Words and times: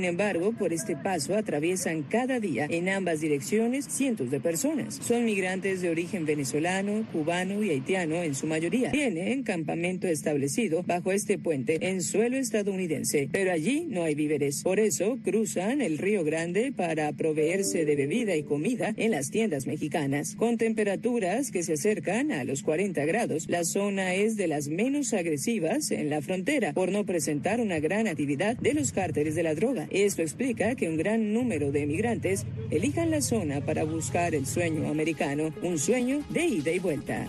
Sin 0.00 0.08
embargo, 0.08 0.52
por 0.52 0.72
este 0.72 0.96
paso 0.96 1.36
atraviesan 1.36 2.04
cada 2.04 2.40
día 2.40 2.66
en 2.70 2.88
ambas 2.88 3.20
direcciones 3.20 3.84
cientos 3.84 4.30
de 4.30 4.40
personas. 4.40 4.94
Son 4.94 5.26
migrantes 5.26 5.82
de 5.82 5.90
origen 5.90 6.24
venezolano, 6.24 7.06
cubano 7.12 7.62
y 7.62 7.68
haitiano 7.68 8.14
en 8.14 8.34
su 8.34 8.46
mayoría. 8.46 8.92
Tienen 8.92 9.42
campamento 9.42 10.08
establecido 10.08 10.82
bajo 10.84 11.12
este 11.12 11.36
puente 11.36 11.86
en 11.86 12.00
suelo 12.00 12.38
estadounidense, 12.38 13.28
pero 13.30 13.52
allí 13.52 13.88
no 13.90 14.04
hay 14.04 14.14
víveres. 14.14 14.62
Por 14.62 14.80
eso 14.80 15.18
cruzan 15.22 15.82
el 15.82 15.98
Río 15.98 16.24
Grande 16.24 16.72
para 16.74 17.12
proveerse 17.12 17.84
de 17.84 17.94
bebida 17.94 18.34
y 18.36 18.42
comida 18.42 18.94
en 18.96 19.10
las 19.10 19.30
tiendas 19.30 19.66
mexicanas. 19.66 20.34
Con 20.34 20.56
temperaturas 20.56 21.50
que 21.50 21.62
se 21.62 21.74
acercan 21.74 22.32
a 22.32 22.44
los 22.44 22.62
40 22.62 23.04
grados, 23.04 23.50
la 23.50 23.64
zona 23.64 24.14
es 24.14 24.36
de 24.36 24.48
las 24.48 24.68
menos 24.68 25.12
agresivas 25.12 25.90
en 25.90 26.08
la 26.08 26.22
frontera 26.22 26.72
por 26.72 26.90
no 26.90 27.04
presentar 27.04 27.60
una 27.60 27.80
gran 27.80 28.08
actividad 28.08 28.56
de 28.56 28.72
los 28.72 28.92
cárteles 28.92 29.34
de 29.34 29.42
la 29.42 29.54
droga. 29.54 29.88
Esto 29.90 30.22
explica 30.22 30.76
que 30.76 30.88
un 30.88 30.96
gran 30.96 31.32
número 31.32 31.72
de 31.72 31.82
emigrantes 31.82 32.46
elijan 32.70 33.10
la 33.10 33.20
zona 33.20 33.60
para 33.60 33.82
buscar 33.82 34.36
el 34.36 34.46
sueño 34.46 34.88
americano, 34.88 35.52
un 35.62 35.78
sueño 35.78 36.22
de 36.28 36.44
ida 36.44 36.70
y 36.70 36.78
vuelta. 36.78 37.26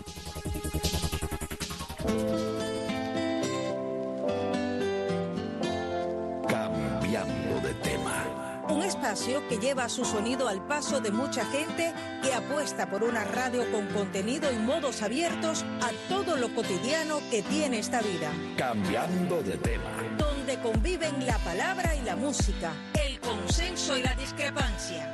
Cambiando 6.47 7.67
de 7.67 7.73
tema. 7.81 8.67
Un 8.69 8.83
espacio 8.83 9.45
que 9.49 9.57
lleva 9.57 9.89
su 9.89 10.05
sonido 10.05 10.47
al 10.47 10.65
paso 10.67 11.01
de 11.01 11.09
mucha 11.09 11.43
gente 11.45 11.91
que 12.21 12.31
apuesta 12.31 12.91
por 12.91 13.03
una 13.03 13.23
radio 13.23 13.69
con 13.71 13.87
contenido 13.87 14.51
y 14.51 14.59
modos 14.59 15.01
abiertos 15.01 15.65
a 15.81 15.89
todo 16.07 16.37
lo 16.37 16.53
cotidiano 16.53 17.21
que 17.31 17.41
tiene 17.41 17.79
esta 17.79 18.01
vida. 18.01 18.31
Cambiando 18.55 19.41
de 19.41 19.57
tema. 19.57 20.30
Donde 20.51 20.69
conviven 20.69 21.25
la 21.25 21.37
palabra 21.37 21.95
y 21.95 22.01
la 22.01 22.17
música, 22.17 22.73
el 23.01 23.21
consenso 23.21 23.97
y 23.97 24.03
la 24.03 24.13
discrepancia. 24.15 25.13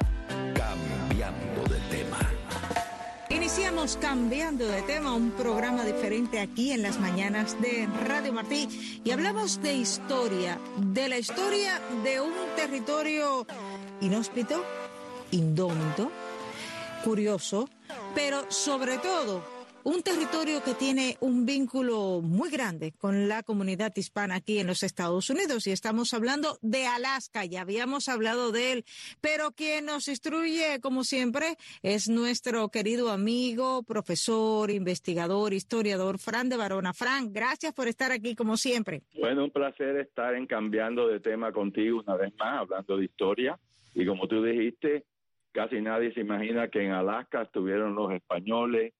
Cambiando 0.55 1.63
de 1.71 1.79
tema. 1.95 2.17
Iniciamos 3.29 3.97
cambiando 4.02 4.67
de 4.67 4.81
tema, 4.81 5.13
un 5.13 5.29
programa 5.29 5.83
diferente 5.83 6.39
aquí 6.39 6.71
en 6.71 6.81
las 6.81 6.99
mañanas 6.99 7.55
de 7.61 7.88
Radio 8.07 8.33
Martí 8.33 8.99
y 9.03 9.11
hablamos 9.11 9.61
de 9.61 9.73
historia, 9.73 10.57
de 10.77 11.07
la 11.07 11.19
historia 11.19 11.79
de 12.03 12.19
un 12.19 12.33
territorio 12.55 13.45
inhóspito, 14.01 14.63
indómito, 15.29 16.11
curioso, 17.03 17.69
pero 18.16 18.49
sobre 18.49 18.97
todo 18.97 19.56
un 19.88 20.03
territorio 20.03 20.61
que 20.66 20.73
tiene 20.73 21.16
un 21.21 21.45
vínculo 21.45 22.19
muy 22.21 22.49
grande 22.49 22.91
con 22.97 23.30
la 23.30 23.41
comunidad 23.41 23.94
hispana 23.95 24.35
aquí 24.35 24.59
en 24.59 24.67
los 24.67 24.83
Estados 24.83 25.29
Unidos 25.29 25.66
y 25.66 25.71
estamos 25.71 26.13
hablando 26.13 26.57
de 26.61 26.85
Alaska, 26.85 27.45
ya 27.45 27.61
habíamos 27.61 28.09
hablado 28.09 28.52
de 28.52 28.73
él, 28.73 28.83
pero 29.21 29.52
quien 29.52 29.85
nos 29.85 30.09
instruye 30.09 30.81
como 30.81 31.05
siempre 31.05 31.55
es 31.83 32.09
nuestro 32.09 32.67
querido 32.67 33.11
amigo, 33.11 33.81
profesor, 33.83 34.71
investigador, 34.71 35.53
historiador, 35.53 36.19
Fran 36.19 36.49
de 36.49 36.57
Barona. 36.57 36.91
Fran, 36.94 37.31
gracias 37.31 37.73
por 37.73 37.88
estar 37.88 38.11
aquí 38.11 38.35
como 38.35 38.57
siempre. 38.57 39.03
Bueno, 39.17 39.45
un 39.45 39.51
placer 39.51 39.95
estar 40.01 40.35
en 40.35 40.47
cambiando 40.47 41.07
de 41.07 41.22
tema 41.22 41.53
contigo 41.53 42.03
una 42.05 42.17
vez 42.17 42.33
más, 42.38 42.59
hablando 42.59 42.97
de 42.97 43.05
historia 43.05 43.57
y 43.94 44.05
como 44.05 44.27
tú 44.27 44.44
dijiste, 44.44 45.05
casi 45.53 45.79
nadie 45.79 46.13
se 46.13 46.19
imagina 46.19 46.67
que 46.67 46.83
en 46.83 46.91
Alaska 46.91 47.44
estuvieron 47.44 47.95
los 47.95 48.11
españoles, 48.11 48.94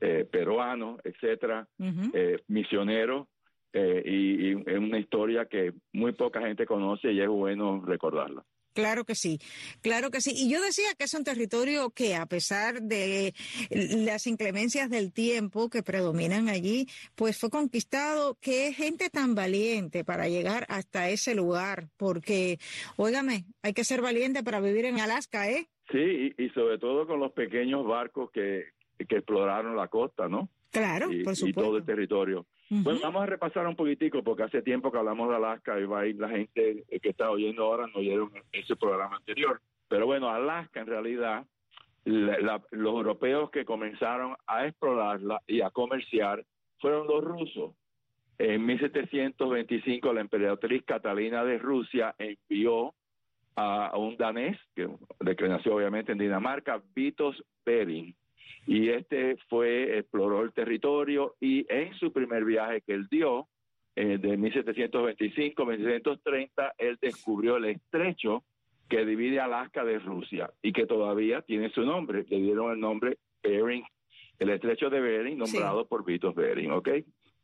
eh, 0.00 0.26
peruanos, 0.30 1.00
etcétera, 1.04 1.68
eh, 1.78 2.38
misioneros, 2.48 3.28
eh, 3.72 4.02
y, 4.04 4.48
y 4.48 4.62
es 4.66 4.78
una 4.78 4.98
historia 4.98 5.46
que 5.46 5.72
muy 5.92 6.12
poca 6.12 6.40
gente 6.40 6.66
conoce 6.66 7.12
y 7.12 7.20
es 7.20 7.28
bueno 7.28 7.82
recordarla. 7.84 8.44
Claro 8.76 9.06
que 9.06 9.14
sí, 9.14 9.38
claro 9.80 10.10
que 10.10 10.20
sí. 10.20 10.32
Y 10.34 10.50
yo 10.52 10.60
decía 10.60 10.88
que 10.98 11.04
es 11.04 11.14
un 11.14 11.24
territorio 11.24 11.88
que 11.88 12.14
a 12.14 12.26
pesar 12.26 12.82
de 12.82 13.32
las 13.70 14.26
inclemencias 14.26 14.90
del 14.90 15.14
tiempo 15.14 15.70
que 15.70 15.82
predominan 15.82 16.50
allí, 16.50 16.86
pues 17.14 17.38
fue 17.38 17.48
conquistado, 17.48 18.36
es 18.42 18.76
gente 18.76 19.08
tan 19.08 19.34
valiente 19.34 20.04
para 20.04 20.28
llegar 20.28 20.66
hasta 20.68 21.08
ese 21.08 21.34
lugar, 21.34 21.88
porque, 21.96 22.58
óigame, 22.96 23.46
hay 23.62 23.72
que 23.72 23.82
ser 23.82 24.02
valiente 24.02 24.42
para 24.42 24.60
vivir 24.60 24.84
en 24.84 25.00
Alaska, 25.00 25.50
¿eh? 25.50 25.68
Sí, 25.90 26.34
y, 26.36 26.44
y 26.44 26.50
sobre 26.50 26.78
todo 26.78 27.06
con 27.06 27.18
los 27.18 27.32
pequeños 27.32 27.86
barcos 27.86 28.30
que, 28.30 28.75
que 28.96 29.16
exploraron 29.16 29.76
la 29.76 29.88
costa, 29.88 30.28
¿no? 30.28 30.48
Claro, 30.70 31.10
y, 31.12 31.22
por 31.22 31.32
y 31.32 31.36
supuesto. 31.36 31.62
todo 31.62 31.76
el 31.78 31.84
territorio. 31.84 32.46
Bueno, 32.68 32.98
vamos 33.02 33.22
a 33.22 33.26
repasar 33.26 33.66
un 33.66 33.76
poquitico 33.76 34.22
porque 34.22 34.42
hace 34.42 34.60
tiempo 34.62 34.90
que 34.90 34.98
hablamos 34.98 35.28
de 35.30 35.36
Alaska 35.36 35.78
y 35.80 35.84
va 35.84 36.00
a 36.00 36.06
ir 36.06 36.16
la 36.16 36.28
gente 36.28 36.84
que 37.00 37.08
está 37.08 37.30
oyendo 37.30 37.64
ahora 37.64 37.86
no 37.86 38.00
oyeron 38.00 38.30
ese 38.52 38.74
programa 38.76 39.16
anterior. 39.16 39.60
Pero 39.88 40.06
bueno, 40.06 40.28
Alaska 40.28 40.80
en 40.80 40.86
realidad, 40.88 41.46
la- 42.04 42.38
la- 42.40 42.62
los 42.72 42.92
europeos 42.94 43.50
que 43.50 43.64
comenzaron 43.64 44.34
a 44.46 44.66
explorarla 44.66 45.40
y 45.46 45.60
a 45.60 45.70
comerciar 45.70 46.44
fueron 46.78 47.06
los 47.06 47.22
rusos. 47.24 47.72
En 48.38 48.66
1725 48.66 50.12
la 50.12 50.20
emperatriz 50.20 50.82
Catalina 50.84 51.44
de 51.44 51.58
Rusia 51.58 52.14
envió 52.18 52.94
a, 53.54 53.86
a 53.86 53.96
un 53.96 54.16
danés, 54.16 54.58
que, 54.74 54.88
de 55.20 55.36
que 55.36 55.48
nació 55.48 55.76
obviamente 55.76 56.12
en 56.12 56.18
Dinamarca, 56.18 56.82
Vitos 56.94 57.42
Bering, 57.64 58.14
y 58.66 58.90
este 58.90 59.36
fue, 59.48 59.98
exploró 59.98 60.42
el 60.42 60.52
territorio 60.52 61.36
y 61.40 61.64
en 61.72 61.94
su 61.94 62.12
primer 62.12 62.44
viaje 62.44 62.82
que 62.82 62.92
él 62.94 63.06
dio, 63.10 63.48
eh, 63.94 64.18
de 64.18 64.38
1725-1730, 64.38 66.72
él 66.76 66.98
descubrió 67.00 67.56
el 67.56 67.64
estrecho 67.66 68.42
que 68.88 69.06
divide 69.06 69.40
Alaska 69.40 69.84
de 69.84 69.98
Rusia 69.98 70.50
y 70.62 70.72
que 70.72 70.86
todavía 70.86 71.42
tiene 71.42 71.70
su 71.70 71.82
nombre, 71.82 72.24
le 72.28 72.38
dieron 72.38 72.72
el 72.72 72.80
nombre 72.80 73.18
Bering, 73.42 73.84
el 74.38 74.50
estrecho 74.50 74.90
de 74.90 75.00
Bering, 75.00 75.38
nombrado 75.38 75.86
por 75.86 76.04
Vitos 76.04 76.34
Bering, 76.34 76.72
¿ok? 76.72 76.88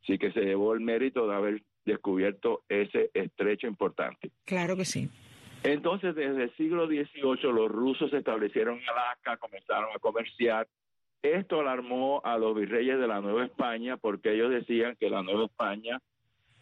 Así 0.03 0.17
que 0.17 0.31
se 0.31 0.41
llevó 0.41 0.73
el 0.73 0.81
mérito 0.81 1.27
de 1.27 1.35
haber 1.35 1.63
descubierto 1.85 2.63
ese 2.69 3.09
estrecho 3.13 3.67
importante. 3.67 4.31
Claro 4.45 4.75
que 4.75 4.85
sí. 4.85 5.09
Entonces, 5.63 6.13
desde 6.13 6.43
el 6.43 6.55
siglo 6.55 6.87
XVIII, 6.87 7.53
los 7.53 7.71
rusos 7.71 8.11
se 8.11 8.17
establecieron 8.17 8.79
en 8.79 8.89
Alaska, 8.89 9.37
comenzaron 9.37 9.89
a 9.95 9.99
comerciar. 9.99 10.67
Esto 11.23 11.61
alarmó 11.61 12.21
a 12.25 12.37
los 12.37 12.53
virreyes 12.53 12.99
de 12.99 13.07
la 13.07 13.21
Nueva 13.21 13.45
España 13.45 13.95
porque 13.95 14.33
ellos 14.33 14.51
decían 14.51 14.97
que 14.99 15.09
la 15.09 15.23
Nueva 15.23 15.45
España 15.45 16.01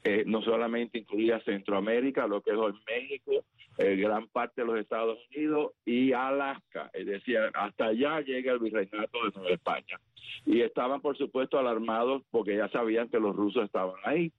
eh, 0.04 0.24
no 0.28 0.44
solamente 0.44 1.00
incluía 1.00 1.40
Centroamérica, 1.42 2.28
lo 2.28 2.42
que 2.42 2.52
es 2.52 2.58
hoy 2.58 2.74
México, 2.88 3.44
eh, 3.80 3.96
gran 3.96 4.28
parte 4.28 4.62
de 4.62 4.68
los 4.68 4.80
Estados 4.80 5.18
Unidos 5.30 5.74
y 5.84 6.14
Alaska. 6.14 6.92
Es 6.94 7.08
decir, 7.08 7.40
hasta 7.56 7.86
allá 7.86 8.22
llega 8.22 8.54
el 8.54 8.60
virreinato 8.60 9.26
de 9.26 9.32
Nueva 9.36 9.50
España. 9.50 10.00
Y 10.46 10.62
estaban, 10.62 11.02
por 11.02 11.18
supuesto, 11.18 11.58
alarmados 11.58 12.22
porque 12.30 12.56
ya 12.56 12.70
sabían 12.70 13.10
que 13.10 13.20
los 13.20 13.36
rusos 13.36 13.66
estaban 13.66 13.96
ahí. 14.06 14.32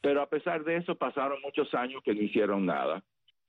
Pero 0.00 0.22
a 0.22 0.28
pesar 0.28 0.62
de 0.62 0.76
eso, 0.76 0.94
pasaron 0.94 1.42
muchos 1.42 1.74
años 1.74 2.00
que 2.04 2.14
no 2.14 2.22
hicieron 2.22 2.64
nada. 2.64 3.02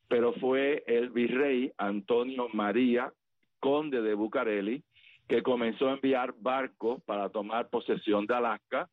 Pero 0.07 0.33
fue 0.33 0.83
el 0.87 1.09
virrey 1.11 1.71
Antonio 1.77 2.47
María, 2.51 3.13
conde 3.59 4.01
de 4.01 4.13
Bucareli, 4.15 4.83
que 5.27 5.41
comenzó 5.41 5.89
a 5.89 5.93
enviar 5.93 6.33
barcos 6.37 7.01
para 7.03 7.29
tomar 7.29 7.69
posesión 7.69 8.25
de 8.25 8.35
Alaska 8.35 8.89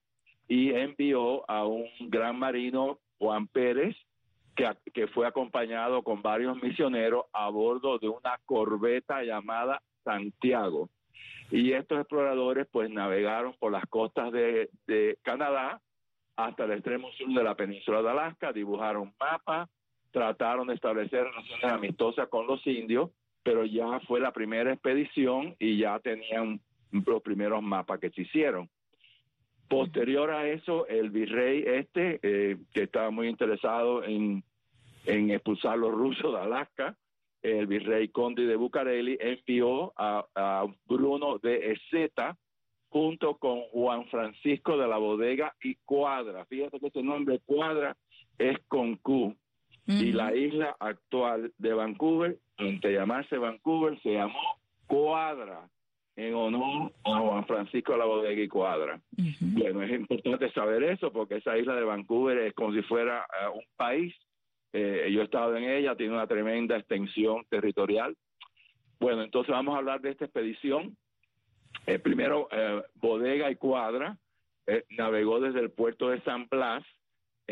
y 0.48 0.72
envió 0.72 1.48
a 1.50 1.66
un 1.66 1.86
gran 2.08 2.38
marino, 2.38 2.98
Juan 3.18 3.46
Pérez, 3.46 3.96
que, 4.56 4.70
que 4.92 5.06
fue 5.08 5.26
acompañado 5.26 6.02
con 6.02 6.22
varios 6.22 6.60
misioneros 6.62 7.24
a 7.32 7.48
bordo 7.48 7.98
de 7.98 8.08
una 8.08 8.38
corbeta 8.44 9.22
llamada 9.22 9.82
Santiago. 10.04 10.88
Y 11.50 11.72
estos 11.72 11.98
exploradores 12.00 12.66
pues 12.70 12.90
navegaron 12.90 13.54
por 13.58 13.72
las 13.72 13.86
costas 13.86 14.32
de, 14.32 14.70
de 14.86 15.18
Canadá 15.22 15.80
hasta 16.36 16.64
el 16.64 16.72
extremo 16.72 17.10
sur 17.12 17.28
de 17.28 17.44
la 17.44 17.54
península 17.54 18.02
de 18.02 18.10
Alaska, 18.10 18.52
dibujaron 18.52 19.12
mapas, 19.20 19.68
trataron 20.10 20.68
de 20.68 20.74
establecer 20.74 21.24
relaciones 21.24 21.64
amistosas 21.64 22.28
con 22.28 22.46
los 22.46 22.66
indios, 22.66 23.10
pero 23.42 23.64
ya 23.64 24.00
fue 24.00 24.20
la 24.20 24.32
primera 24.32 24.72
expedición 24.72 25.54
y 25.58 25.78
ya 25.78 25.98
tenían 25.98 26.60
los 26.90 27.22
primeros 27.22 27.62
mapas 27.62 27.98
que 28.00 28.10
se 28.10 28.22
hicieron. 28.22 28.68
Posterior 29.68 30.30
a 30.30 30.48
eso, 30.48 30.86
el 30.86 31.10
virrey 31.10 31.64
este, 31.66 32.20
eh, 32.22 32.58
que 32.72 32.82
estaba 32.82 33.10
muy 33.10 33.28
interesado 33.28 34.04
en, 34.04 34.44
expulsar 35.06 35.78
los 35.78 35.92
rusos 35.92 36.32
de 36.32 36.40
Alaska, 36.40 36.96
el 37.42 37.66
virrey 37.66 38.08
conde 38.08 38.46
de 38.46 38.54
Bucareli 38.54 39.18
envió 39.20 39.92
a, 39.96 40.24
a 40.36 40.66
Bruno 40.86 41.38
de 41.38 41.72
Ezeta 41.72 42.36
junto 42.90 43.38
con 43.38 43.62
Juan 43.72 44.06
Francisco 44.08 44.76
de 44.76 44.86
la 44.86 44.98
Bodega 44.98 45.54
y 45.62 45.76
Cuadra. 45.86 46.44
Fíjate 46.44 46.78
que 46.78 46.88
este 46.88 47.02
nombre 47.02 47.40
Cuadra 47.44 47.96
es 48.38 48.58
con 48.68 48.96
Q. 48.96 49.34
Y 49.86 50.12
la 50.12 50.34
isla 50.34 50.76
actual 50.78 51.52
de 51.58 51.74
Vancouver, 51.74 52.38
antes 52.56 52.82
de 52.82 52.92
llamarse 52.92 53.36
Vancouver, 53.36 54.00
se 54.00 54.12
llamó 54.12 54.58
Cuadra, 54.86 55.68
en 56.14 56.34
honor 56.34 56.92
a 57.04 57.18
Juan 57.18 57.46
Francisco 57.46 57.92
de 57.92 57.98
la 57.98 58.04
Bodega 58.04 58.42
y 58.42 58.48
Cuadra. 58.48 59.00
Bueno, 59.40 59.82
es 59.82 59.90
importante 59.90 60.52
saber 60.52 60.84
eso 60.84 61.10
porque 61.10 61.36
esa 61.36 61.58
isla 61.58 61.74
de 61.74 61.84
Vancouver 61.84 62.38
es 62.38 62.54
como 62.54 62.72
si 62.72 62.82
fuera 62.82 63.26
eh, 63.40 63.48
un 63.52 63.64
país 63.76 64.14
eh, 64.72 65.10
yo 65.12 65.20
he 65.20 65.24
estado 65.24 65.56
en 65.56 65.64
ella, 65.64 65.96
tiene 65.96 66.14
una 66.14 66.26
tremenda 66.26 66.76
extensión 66.76 67.44
territorial. 67.48 68.16
Bueno, 68.98 69.22
entonces 69.22 69.52
vamos 69.52 69.74
a 69.74 69.78
hablar 69.78 70.00
de 70.00 70.10
esta 70.10 70.24
expedición. 70.24 70.96
Eh, 71.86 71.98
primero, 71.98 72.48
eh, 72.50 72.82
Bodega 72.94 73.50
y 73.50 73.56
Cuadra 73.56 74.16
navegó 74.90 75.40
desde 75.40 75.60
el 75.60 75.70
puerto 75.70 76.08
de 76.08 76.20
San 76.22 76.46
Blas 76.48 76.84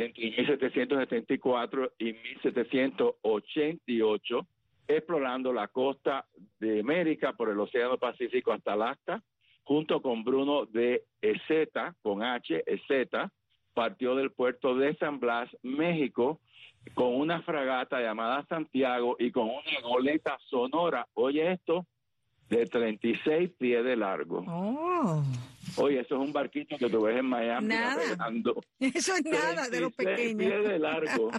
entre 0.02 0.31
1774 0.31 1.93
y 1.99 2.12
1788, 2.12 4.47
explorando 4.88 5.52
la 5.52 5.69
costa 5.69 6.26
de 6.58 6.81
América 6.81 7.32
por 7.32 7.50
el 7.50 7.61
Océano 7.61 7.99
Pacífico 7.99 8.52
hasta 8.52 8.73
Alaska, 8.73 9.23
junto 9.64 10.02
con 10.02 10.25
Bruno 10.25 10.67
de 10.67 11.05
Ezeta, 11.20 11.94
con 12.02 12.23
H, 12.23 12.62
Ezeta, 12.67 13.31
partió 13.75 14.17
del 14.17 14.32
puerto 14.32 14.75
de 14.75 14.97
San 14.97 15.20
Blas, 15.20 15.49
México, 15.62 16.41
con 16.94 17.14
una 17.14 17.43
fragata 17.43 18.00
llamada 18.00 18.44
Santiago 18.49 19.17
y 19.19 19.31
con 19.31 19.44
una 19.44 19.81
goleta 19.82 20.38
sonora, 20.49 21.06
oye 21.14 21.53
esto, 21.53 21.87
de 22.49 22.67
36 22.67 23.50
pies 23.58 23.85
de 23.85 23.96
largo. 23.96 24.44
Oh. 24.49 25.23
Oye, 25.76 26.00
eso 26.00 26.14
es 26.17 26.20
un 26.20 26.32
barquito 26.32 26.76
que 26.78 26.88
tú 26.90 27.02
ves 27.02 27.19
en 27.19 27.26
Miami 27.26 27.67
Nada. 27.69 27.96
navegando. 27.96 28.61
Eso 28.78 29.14
es 29.17 29.25
nada 29.25 29.69
de 29.69 29.81
los 29.81 29.94
36 29.94 30.37
pies 30.37 30.49
pequeños. 30.50 30.69
de 30.69 30.78
largo. 30.78 31.31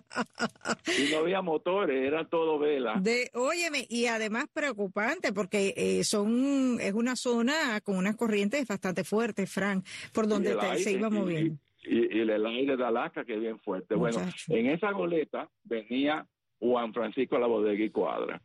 Y 0.98 1.12
no 1.12 1.18
había 1.20 1.42
motores, 1.42 2.06
era 2.08 2.26
todo 2.28 2.60
vela. 2.60 2.96
De, 3.02 3.30
óyeme, 3.34 3.86
y 3.90 4.06
además 4.08 4.46
preocupante 4.54 5.34
porque 5.34 5.74
eh, 5.76 6.04
son 6.04 6.78
es 6.80 6.94
una 6.94 7.16
zona 7.16 7.80
con 7.82 7.98
unas 7.98 8.16
corrientes 8.16 8.68
bastante 8.68 9.04
fuertes, 9.04 9.52
Frank, 9.52 9.86
por 10.14 10.28
donde 10.28 10.56
te- 10.56 10.78
se 10.80 10.92
iba 10.94 11.10
moviendo. 11.10 11.56
Y, 11.84 12.16
y 12.16 12.20
el 12.22 12.46
aire 12.46 12.78
de 12.78 12.86
Alaska 12.86 13.26
que 13.26 13.34
es 13.34 13.40
bien 13.40 13.60
fuerte. 13.60 13.96
Bueno, 13.96 14.20
en 14.50 14.68
esa 14.68 14.92
goleta 14.92 15.50
venía 15.64 16.26
Juan 16.62 16.94
Francisco 16.94 17.40
la 17.40 17.48
bodega 17.48 17.84
y 17.84 17.90
cuadra. 17.90 18.40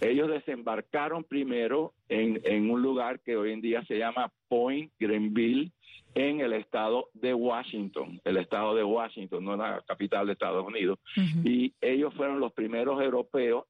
Ellos 0.00 0.28
desembarcaron 0.28 1.24
primero 1.24 1.94
en, 2.08 2.40
en 2.44 2.68
un 2.68 2.82
lugar 2.82 3.20
que 3.20 3.36
hoy 3.36 3.52
en 3.52 3.60
día 3.60 3.84
se 3.84 3.96
llama 3.96 4.30
Point 4.48 4.92
Greenville, 4.98 5.70
en 6.14 6.40
el 6.40 6.52
estado 6.52 7.08
de 7.14 7.32
Washington, 7.32 8.20
el 8.24 8.36
estado 8.38 8.74
de 8.74 8.82
Washington, 8.82 9.44
no 9.44 9.56
la 9.56 9.80
capital 9.86 10.26
de 10.26 10.32
Estados 10.32 10.66
Unidos. 10.66 10.98
Y 11.44 11.72
ellos 11.80 12.12
fueron 12.14 12.40
los 12.40 12.52
primeros 12.52 13.00
europeos 13.00 13.64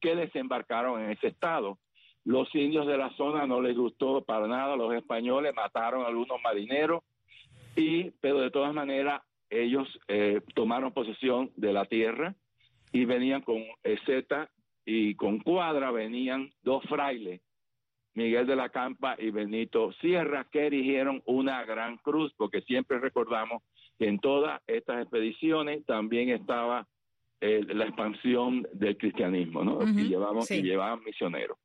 que 0.00 0.16
desembarcaron 0.16 1.00
en 1.02 1.12
ese 1.12 1.28
estado. 1.28 1.78
Los 2.24 2.52
indios 2.54 2.86
de 2.86 2.98
la 2.98 3.10
zona 3.10 3.46
no 3.46 3.60
les 3.60 3.76
gustó 3.76 4.22
para 4.24 4.48
nada, 4.48 4.76
los 4.76 4.92
españoles 4.94 5.54
mataron 5.54 6.02
a 6.02 6.08
algunos 6.08 6.42
marineros, 6.42 7.02
y, 7.76 8.10
pero 8.20 8.40
de 8.40 8.50
todas 8.50 8.74
maneras 8.74 9.22
ellos 9.50 9.86
eh, 10.08 10.40
tomaron 10.54 10.92
posesión 10.92 11.52
de 11.56 11.72
la 11.72 11.84
tierra 11.84 12.34
y 12.94 13.04
venían 13.06 13.42
con 13.42 13.60
Z 14.06 14.50
y 14.86 15.16
con 15.16 15.40
Cuadra 15.40 15.90
venían 15.90 16.52
dos 16.62 16.84
frailes, 16.84 17.40
Miguel 18.14 18.46
de 18.46 18.54
la 18.54 18.68
Campa 18.68 19.16
y 19.18 19.30
Benito 19.30 19.92
Sierra, 19.94 20.46
que 20.48 20.68
erigieron 20.68 21.20
una 21.26 21.64
gran 21.64 21.96
cruz, 21.96 22.32
porque 22.36 22.60
siempre 22.62 23.00
recordamos 23.00 23.64
que 23.98 24.06
en 24.06 24.20
todas 24.20 24.62
estas 24.68 25.02
expediciones 25.02 25.84
también 25.84 26.28
estaba 26.28 26.86
eh, 27.40 27.64
la 27.66 27.86
expansión 27.86 28.64
del 28.72 28.96
cristianismo, 28.96 29.64
¿no? 29.64 29.78
Ujú, 29.78 29.98
y 29.98 30.08
llevamos 30.08 30.46
sí. 30.46 30.58
y 30.58 30.62
llevaban 30.62 31.02
misioneros. 31.02 31.58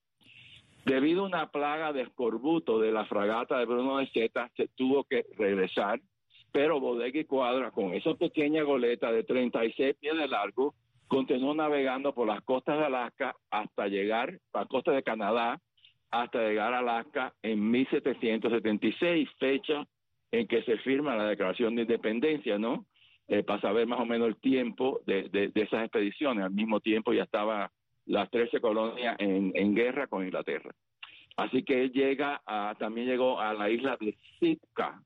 Debido 0.83 1.21
a 1.21 1.27
una 1.27 1.51
plaga 1.51 1.93
de 1.93 2.01
escorbuto 2.01 2.79
de 2.79 2.91
la 2.91 3.05
fragata 3.05 3.59
de 3.59 3.65
Bruno 3.65 3.97
de 3.97 4.07
Zeta, 4.07 4.49
se 4.57 4.67
tuvo 4.69 5.03
que 5.03 5.27
regresar, 5.37 6.01
pero 6.51 6.79
Bodega 6.79 7.19
y 7.19 7.25
Cuadra, 7.25 7.69
con 7.69 7.93
esa 7.93 8.15
pequeña 8.15 8.63
goleta 8.63 9.11
de 9.11 9.23
36 9.23 9.95
pies 9.99 10.17
de 10.17 10.27
largo, 10.27 10.73
continuó 11.09 11.53
navegando 11.53 12.13
por 12.13 12.27
las 12.27 12.41
costas 12.43 12.77
de 12.79 12.85
Alaska 12.85 13.35
hasta 13.51 13.87
llegar 13.87 14.39
a 14.53 14.59
la 14.59 14.65
costa 14.67 14.91
de 14.93 15.03
Canadá, 15.03 15.59
hasta 16.11 16.39
llegar 16.47 16.73
a 16.73 16.79
Alaska 16.79 17.33
en 17.43 17.69
1776, 17.69 19.29
fecha 19.37 19.85
en 20.31 20.47
que 20.47 20.63
se 20.63 20.77
firma 20.77 21.15
la 21.15 21.25
Declaración 21.27 21.75
de 21.75 21.81
Independencia, 21.83 22.57
¿no? 22.57 22.85
Eh, 23.27 23.43
para 23.43 23.61
saber 23.61 23.85
más 23.87 23.99
o 23.99 24.05
menos 24.05 24.27
el 24.27 24.37
tiempo 24.37 25.01
de, 25.05 25.29
de- 25.29 25.51
esas 25.55 25.83
expediciones. 25.83 26.45
Al 26.45 26.51
mismo 26.51 26.79
tiempo 26.79 27.13
ya 27.13 27.23
estaban 27.23 27.69
las 28.05 28.29
13 28.31 28.59
colonias 28.59 29.15
en, 29.19 29.51
en 29.53 29.75
guerra 29.75 30.07
con 30.07 30.23
Inglaterra. 30.23 30.71
Así 31.37 31.63
que 31.63 31.83
él 31.83 31.91
llega 31.91 32.41
a, 32.45 32.75
también 32.79 33.07
llegó 33.07 33.39
a 33.39 33.53
la 33.53 33.69
isla 33.69 33.97
de 33.99 34.17
Sitka. 34.39 35.01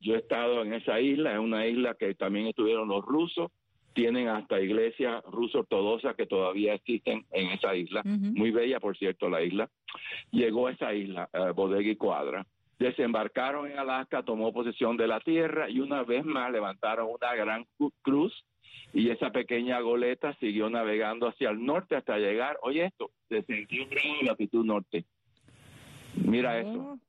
Yo 0.00 0.14
he 0.14 0.18
estado 0.18 0.62
en 0.62 0.72
esa 0.74 1.00
isla, 1.00 1.32
es 1.32 1.38
una 1.38 1.66
isla 1.66 1.94
que 1.94 2.14
también 2.14 2.46
estuvieron 2.48 2.88
los 2.88 3.04
rusos, 3.04 3.50
tienen 3.98 4.28
hasta 4.28 4.60
iglesias 4.60 5.24
ruso 5.24 5.58
ortodoxas 5.58 6.14
que 6.14 6.24
todavía 6.24 6.72
existen 6.72 7.26
en 7.32 7.48
esa 7.48 7.74
isla, 7.74 8.04
muy 8.04 8.52
bella 8.52 8.78
por 8.78 8.96
cierto 8.96 9.28
la 9.28 9.42
isla. 9.42 9.68
Llegó 10.30 10.68
a 10.68 10.70
esa 10.70 10.94
isla, 10.94 11.28
eh, 11.32 11.50
Bodega 11.52 11.90
y 11.90 11.96
Cuadra, 11.96 12.46
desembarcaron 12.78 13.68
en 13.68 13.76
Alaska, 13.76 14.22
tomó 14.22 14.52
posesión 14.52 14.96
de 14.96 15.08
la 15.08 15.18
tierra 15.18 15.68
y 15.68 15.80
una 15.80 16.04
vez 16.04 16.24
más 16.24 16.52
levantaron 16.52 17.08
una 17.10 17.34
gran 17.34 17.66
cruz 18.02 18.32
y 18.92 19.10
esa 19.10 19.30
pequeña 19.30 19.80
goleta 19.80 20.32
siguió 20.38 20.70
navegando 20.70 21.26
hacia 21.26 21.50
el 21.50 21.64
norte 21.64 21.96
hasta 21.96 22.18
llegar, 22.18 22.56
oye 22.62 22.84
esto, 22.84 23.10
de 23.28 23.42
61 23.42 23.90
grados 23.90 24.20
de 24.20 24.26
latitud 24.26 24.64
norte. 24.64 25.04
Mira 26.14 26.60
eso. 26.60 27.00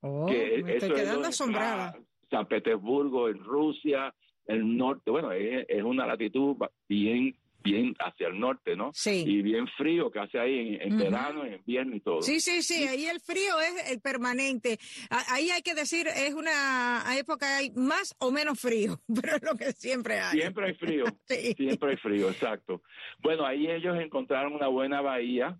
Oh, 0.00 0.26
que 0.26 0.62
me 0.62 0.74
estoy 0.74 0.76
eso 0.76 0.86
es 0.86 0.92
quedando 0.92 1.12
donde 1.14 1.28
asombrada. 1.28 1.96
San 2.30 2.46
Petersburgo, 2.46 3.28
en 3.28 3.42
Rusia, 3.42 4.14
el 4.46 4.76
norte, 4.76 5.10
bueno, 5.10 5.32
es, 5.32 5.66
es 5.68 5.82
una 5.82 6.06
latitud 6.06 6.56
bien, 6.88 7.36
bien 7.64 7.94
hacia 7.98 8.28
el 8.28 8.38
norte, 8.38 8.76
¿no? 8.76 8.90
Sí. 8.94 9.24
Y 9.26 9.42
bien 9.42 9.66
frío 9.76 10.10
que 10.10 10.20
hace 10.20 10.38
ahí 10.38 10.78
en, 10.80 10.96
verano, 10.98 11.44
en 11.44 11.54
invierno 11.54 11.96
y 11.96 12.00
todo. 12.00 12.22
Sí, 12.22 12.38
sí, 12.40 12.62
sí, 12.62 12.86
ahí 12.86 13.06
el 13.06 13.18
frío 13.20 13.58
es 13.60 13.90
el 13.90 14.00
permanente. 14.00 14.78
A- 15.10 15.34
Ahí 15.34 15.50
hay 15.50 15.62
que 15.62 15.74
decir, 15.74 16.06
es 16.06 16.32
una 16.34 17.02
época 17.18 17.56
hay 17.56 17.70
más 17.72 18.14
o 18.18 18.30
menos 18.30 18.60
frío, 18.60 19.00
pero 19.14 19.36
es 19.36 19.42
lo 19.42 19.56
que 19.56 19.72
siempre 19.72 20.20
hay. 20.20 20.38
Siempre 20.38 20.66
hay 20.68 20.74
frío. 20.74 21.04
Sí. 21.28 21.54
Siempre 21.54 21.90
hay 21.90 21.96
frío, 21.96 22.28
exacto. 22.30 22.82
Bueno, 23.20 23.44
ahí 23.44 23.68
ellos 23.68 23.98
encontraron 24.00 24.52
una 24.54 24.68
buena 24.68 25.00
bahía 25.00 25.58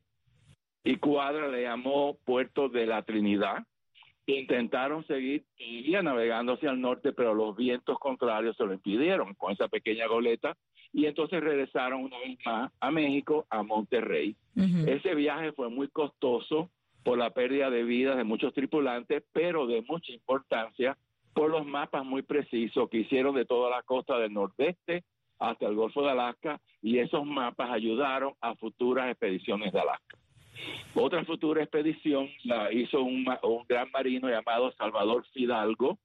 y 0.84 0.96
Cuadra 0.98 1.48
le 1.48 1.62
llamó 1.62 2.16
Puerto 2.24 2.68
de 2.68 2.86
la 2.86 3.02
Trinidad. 3.02 3.66
Intentaron 4.26 5.06
seguir 5.06 5.44
todavía 5.56 6.02
navegando 6.02 6.54
hacia 6.54 6.70
el 6.70 6.80
norte, 6.80 7.12
pero 7.12 7.34
los 7.34 7.56
vientos 7.56 7.98
contrarios 7.98 8.56
se 8.56 8.64
lo 8.64 8.72
impidieron 8.72 9.34
con 9.34 9.52
esa 9.52 9.68
pequeña 9.68 10.06
goleta 10.06 10.56
y 10.92 11.06
entonces 11.06 11.42
regresaron 11.42 12.04
una 12.04 12.18
vez 12.18 12.38
más 12.44 12.72
a 12.80 12.90
México, 12.90 13.46
a 13.50 13.62
Monterrey. 13.62 14.36
Ese 14.86 15.14
viaje 15.14 15.52
fue 15.52 15.68
muy 15.68 15.88
costoso 15.88 16.70
por 17.04 17.18
la 17.18 17.30
pérdida 17.30 17.70
de 17.70 17.84
vidas 17.84 18.16
de 18.16 18.24
muchos 18.24 18.52
tripulantes, 18.52 19.22
pero 19.32 19.66
de 19.66 19.82
mucha 19.82 20.12
importancia 20.12 20.96
por 21.34 21.50
los 21.50 21.66
mapas 21.66 22.04
muy 22.04 22.22
precisos 22.22 22.88
que 22.88 22.98
hicieron 22.98 23.34
de 23.34 23.44
toda 23.44 23.70
la 23.70 23.82
costa 23.82 24.18
del 24.18 24.32
nordeste 24.32 25.04
hasta 25.38 25.66
el 25.66 25.74
Golfo 25.74 26.02
de 26.02 26.10
Alaska 26.10 26.60
y 26.80 26.98
esos 26.98 27.24
mapas 27.26 27.70
ayudaron 27.70 28.32
a 28.40 28.54
futuras 28.56 29.10
expediciones 29.10 29.72
de 29.72 29.80
Alaska. 29.80 30.18
Otra 30.94 31.24
futura 31.24 31.62
expedición 31.62 32.28
la 32.44 32.72
hizo 32.72 33.02
un, 33.02 33.24
gran 33.68 33.90
marino 33.90 34.28
llamado 34.28 34.72
Salvador 34.72 35.26
Fidalgo, 35.32 35.98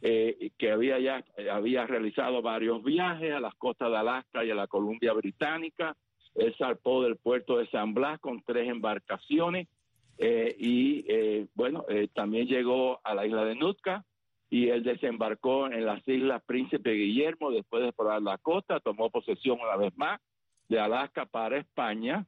eh, 0.00 0.50
que 0.56 0.70
había 0.70 0.98
ya 0.98 1.22
había 1.52 1.86
realizado 1.86 2.40
varios 2.40 2.82
viajes 2.82 3.32
a 3.32 3.40
las 3.40 3.54
costas 3.56 3.90
de 3.90 3.98
Alaska 3.98 4.44
y 4.44 4.50
a 4.50 4.54
la 4.54 4.66
Columbia 4.66 5.12
Británica. 5.12 5.94
Él 6.34 6.54
zarpó 6.56 7.02
del 7.02 7.16
puerto 7.16 7.58
de 7.58 7.66
San 7.68 7.92
Blas 7.92 8.18
con 8.20 8.42
tres 8.42 8.68
embarcaciones 8.68 9.68
eh, 10.16 10.54
y, 10.58 11.04
eh, 11.08 11.46
bueno, 11.54 11.84
también 12.14 12.46
llegó 12.46 13.00
a 13.04 13.14
la 13.14 13.26
isla 13.26 13.44
de 13.44 13.56
Nootka 13.56 14.04
y 14.48 14.68
él 14.68 14.82
desembarcó 14.82 15.66
en 15.66 15.84
las 15.84 16.06
islas 16.08 16.42
Príncipe 16.44 16.92
Guillermo 16.92 17.50
después 17.50 17.82
de 17.82 17.88
explorar 17.88 18.22
la 18.22 18.38
costa, 18.38 18.80
tomó 18.80 19.10
posesión 19.10 19.58
una 19.60 19.76
vez 19.76 19.96
más 19.96 20.20
de 20.68 20.80
Alaska 20.80 21.26
para 21.26 21.58
España 21.58 22.26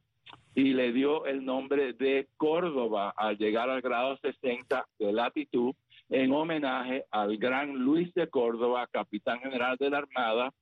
y 0.55 0.75
le 0.75 0.93
dio 0.93 1.27
el 1.27 1.45
nombre 1.45 1.93
de 1.95 2.29
Córdoba 2.37 3.15
al 3.17 3.39
llegar 3.39 3.71
al 3.71 3.81
grado 3.81 4.17
60 4.19 4.87
de 4.99 5.13
latitud 5.13 5.75
en 6.11 6.33
homenaje 6.33 7.05
al 7.11 7.39
gran 7.39 7.75
Luis 7.75 8.13
de 8.15 8.29
Córdoba, 8.29 8.87
capitán 8.91 9.41
general 9.41 9.77
de 9.79 9.91
la 9.91 9.99
Armada, 9.99 10.53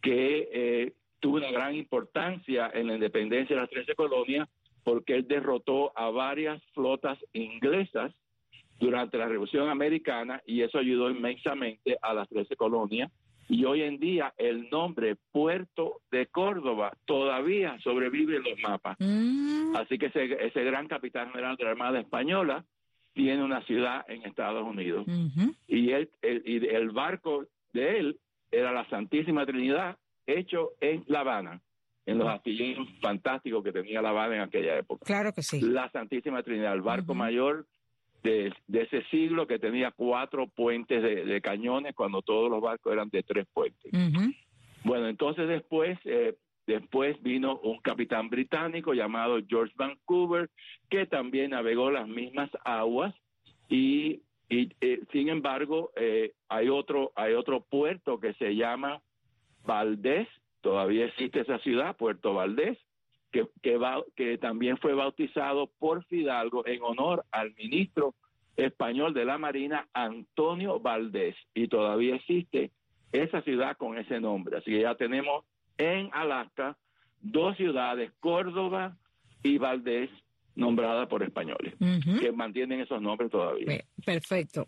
que 0.00 0.48
eh, 0.52 0.92
tuvo 1.18 1.38
una 1.38 1.50
gran 1.50 1.74
importancia 1.74 2.70
en 2.72 2.86
la 2.86 2.94
independencia 2.94 3.56
de 3.56 3.62
las 3.62 3.70
13 3.70 3.94
colonias 3.94 4.48
porque 4.84 5.14
él 5.14 5.28
derrotó 5.28 5.92
a 5.98 6.10
varias 6.10 6.62
flotas 6.72 7.18
inglesas 7.32 8.12
durante 8.78 9.18
la 9.18 9.28
Revolución 9.28 9.68
Americana 9.68 10.42
y 10.46 10.62
eso 10.62 10.78
ayudó 10.78 11.10
inmensamente 11.10 11.98
a 12.00 12.14
las 12.14 12.28
13 12.28 12.56
colonias. 12.56 13.10
Y 13.52 13.64
hoy 13.64 13.82
en 13.82 13.98
día 13.98 14.32
el 14.38 14.70
nombre 14.70 15.16
Puerto 15.32 16.02
de 16.10 16.26
Córdoba 16.26 16.92
todavía 17.04 17.76
sobrevive 17.80 18.36
en 18.36 18.44
los 18.44 18.58
mapas. 18.60 18.96
Mm, 19.00 19.74
Así 19.76 19.98
que 19.98 20.06
ese, 20.06 20.46
ese 20.46 20.62
gran 20.64 20.86
capitán 20.86 21.30
general 21.32 21.56
de 21.56 21.64
la 21.64 21.70
Armada 21.70 21.98
Española 22.00 22.64
tiene 23.12 23.42
una 23.42 23.60
ciudad 23.62 24.04
en 24.08 24.22
Estados 24.24 24.64
Unidos. 24.64 25.04
Y, 25.66 25.90
él, 25.90 26.08
el, 26.22 26.42
y 26.46 26.64
el 26.66 26.90
barco 26.90 27.44
de 27.72 27.98
él 27.98 28.20
era 28.52 28.72
la 28.72 28.88
Santísima 28.88 29.44
Trinidad, 29.46 29.96
hecho 30.26 30.70
en 30.80 31.02
La 31.08 31.20
Habana. 31.20 31.60
en 32.06 32.18
los 32.18 32.28
astilleros 32.28 32.88
fantásticos 33.00 33.62
que 33.64 33.72
tenía 33.72 34.00
La 34.00 34.10
Habana 34.10 34.36
en 34.36 34.40
aquella 34.42 34.78
época. 34.78 35.04
Claro 35.04 35.32
que 35.32 35.42
sí. 35.42 35.60
La 35.60 35.90
Santísima 35.90 36.42
Trinidad, 36.44 36.72
el 36.72 36.82
barco 36.82 37.14
mayor 37.14 37.66
de, 38.22 38.52
ese 38.72 39.02
siglo 39.04 39.46
que 39.46 39.58
tenía 39.58 39.90
cuatro 39.90 40.46
puentes 40.46 41.02
de, 41.02 41.40
cañones 41.40 41.94
cuando 41.94 42.22
todos 42.22 42.50
los 42.50 42.60
barcos 42.60 42.92
eran 42.92 43.08
de 43.10 43.22
tres 43.22 43.46
puentes. 43.52 43.92
Bueno, 44.84 45.08
entonces 45.08 45.48
después, 45.48 45.98
eh, 46.04 46.36
después 46.66 47.20
vino 47.22 47.58
un 47.58 47.80
capitán 47.80 48.28
británico 48.30 48.94
llamado 48.94 49.38
George 49.46 49.74
Vancouver 49.76 50.48
que 50.88 51.06
también 51.06 51.50
navegó 51.50 51.90
las 51.90 52.08
mismas 52.08 52.50
aguas 52.64 53.14
y, 53.68 54.22
eh, 54.48 55.00
sin 55.12 55.28
embargo 55.28 55.92
eh, 55.96 56.32
hay 56.48 56.68
otro 56.68 57.12
hay 57.14 57.34
otro 57.34 57.60
puerto 57.60 58.18
que 58.18 58.34
se 58.34 58.56
llama 58.56 59.00
Valdés, 59.64 60.26
todavía 60.60 61.06
existe 61.06 61.40
esa 61.40 61.58
ciudad, 61.58 61.96
Puerto 61.96 62.34
Valdés, 62.34 62.78
que, 63.30 63.46
que, 63.62 63.78
que 64.16 64.38
también 64.38 64.76
fue 64.78 64.94
bautizado 64.94 65.68
por 65.78 66.04
Fidalgo 66.04 66.66
en 66.66 66.82
honor 66.82 67.24
al 67.30 67.54
ministro 67.54 68.14
español 68.56 69.14
de 69.14 69.24
la 69.24 69.38
Marina, 69.38 69.88
Antonio 69.92 70.80
Valdés, 70.80 71.36
y 71.54 71.68
todavía 71.68 72.16
existe 72.16 72.70
esa 73.12 73.42
ciudad 73.42 73.76
con 73.76 73.98
ese 73.98 74.20
nombre. 74.20 74.58
Así 74.58 74.70
que 74.70 74.80
ya 74.80 74.94
tenemos 74.94 75.44
en 75.78 76.10
Alaska 76.12 76.76
dos 77.20 77.56
ciudades, 77.56 78.12
Córdoba 78.20 78.96
y 79.42 79.58
Valdés, 79.58 80.10
nombradas 80.54 81.08
por 81.08 81.22
españoles, 81.22 81.74
que 82.20 82.32
mantienen 82.32 82.80
esos 82.80 83.00
nombres 83.00 83.30
todavía. 83.30 83.82
Perfecto. 84.04 84.66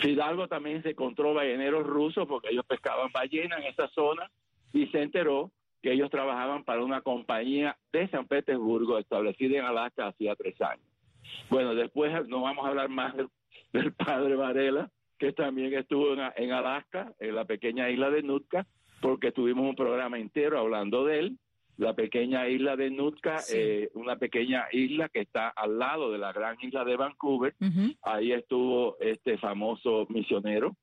Fidalgo 0.00 0.48
también 0.48 0.82
se 0.82 0.90
encontró 0.90 1.32
balleneros 1.32 1.86
rusos 1.86 2.26
porque 2.26 2.48
ellos 2.50 2.66
pescaban 2.66 3.10
ballena 3.12 3.56
en 3.58 3.64
esa 3.64 3.88
zona 3.88 4.30
y 4.72 4.86
se 4.88 5.02
enteró 5.02 5.50
que 5.82 5.92
ellos 5.92 6.10
trabajaban 6.10 6.64
para 6.64 6.84
una 6.84 7.00
compañía 7.00 7.76
de 7.92 8.08
San 8.08 8.26
Petersburgo 8.26 8.98
establecida 8.98 9.58
en 9.58 9.64
Alaska 9.64 10.08
hacía 10.08 10.34
tres 10.34 10.60
años. 10.60 10.86
Bueno, 11.50 11.74
después 11.74 12.12
no 12.28 12.42
vamos 12.42 12.64
a 12.64 12.68
hablar 12.68 12.88
más 12.88 13.14
del, 13.72 13.92
padre 13.92 14.36
Varela, 14.36 14.90
que 15.18 15.32
también 15.32 15.72
estuvo 15.74 16.12
en, 16.12 16.52
Alaska, 16.52 17.12
en 17.18 17.34
la 17.34 17.44
pequeña 17.44 17.90
isla 17.90 18.10
de 18.10 18.22
Nootka, 18.22 18.66
porque 19.00 19.32
tuvimos 19.32 19.68
un 19.68 19.76
programa 19.76 20.18
entero 20.18 20.58
hablando 20.58 21.04
de 21.04 21.18
él. 21.18 21.38
La 21.76 21.94
pequeña 21.94 22.48
isla 22.48 22.74
de 22.74 22.90
Nootka, 22.90 23.36
eh, 23.52 23.90
una 23.94 24.16
pequeña 24.16 24.66
isla 24.72 25.10
que 25.10 25.20
está 25.20 25.48
al 25.48 25.78
lado 25.78 26.10
de 26.10 26.18
la 26.18 26.32
gran 26.32 26.56
isla 26.62 26.84
de 26.84 26.96
Vancouver. 26.96 27.54
Ahí 28.02 28.32
estuvo 28.32 28.96
este 28.98 29.36
famoso 29.36 30.06
misionero. 30.08 30.74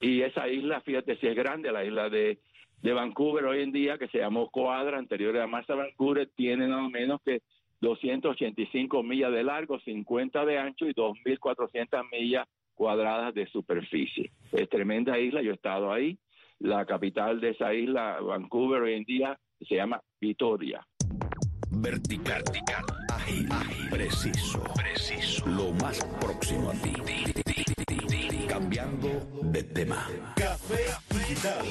Y 0.00 0.22
esa 0.22 0.48
isla, 0.48 0.80
fíjate 0.80 1.16
si 1.18 1.28
es 1.28 1.36
grande, 1.36 1.70
la 1.70 1.84
isla 1.84 2.10
de 2.10 2.40
de 2.82 2.92
Vancouver 2.92 3.44
hoy 3.44 3.62
en 3.62 3.72
día, 3.72 3.96
que 3.96 4.08
se 4.08 4.18
llamó 4.18 4.50
Coadra, 4.50 4.98
anterior 4.98 5.36
a 5.38 5.46
Massa 5.46 5.74
Vancouver, 5.74 6.28
tiene 6.34 6.66
nada 6.66 6.88
menos 6.88 7.20
que 7.24 7.42
285 7.80 9.02
millas 9.02 9.32
de 9.32 9.44
largo, 9.44 9.78
50 9.80 10.44
de 10.44 10.58
ancho 10.58 10.86
y 10.86 10.94
2.400 10.94 12.04
millas 12.10 12.46
cuadradas 12.74 13.34
de 13.34 13.46
superficie. 13.46 14.32
Es 14.52 14.68
tremenda 14.68 15.18
isla, 15.18 15.42
yo 15.42 15.52
he 15.52 15.54
estado 15.54 15.92
ahí. 15.92 16.18
La 16.58 16.84
capital 16.86 17.40
de 17.40 17.50
esa 17.50 17.74
isla, 17.74 18.20
Vancouver, 18.20 18.82
hoy 18.82 18.94
en 18.94 19.04
día 19.04 19.38
se 19.68 19.76
llama 19.76 20.00
Vitoria. 20.20 20.86
Vertical, 21.70 22.42
ágil, 23.12 23.46
ágil, 23.50 23.90
preciso, 23.90 24.62
preciso, 24.74 25.46
lo 25.46 25.72
más 25.82 26.04
próximo 26.20 26.70
a 26.70 26.74
ti. 26.74 27.41
Cambiando 28.48 29.08
de 29.42 29.62
tema. 29.62 30.08
Café 30.36 30.84
Digital. 31.10 31.64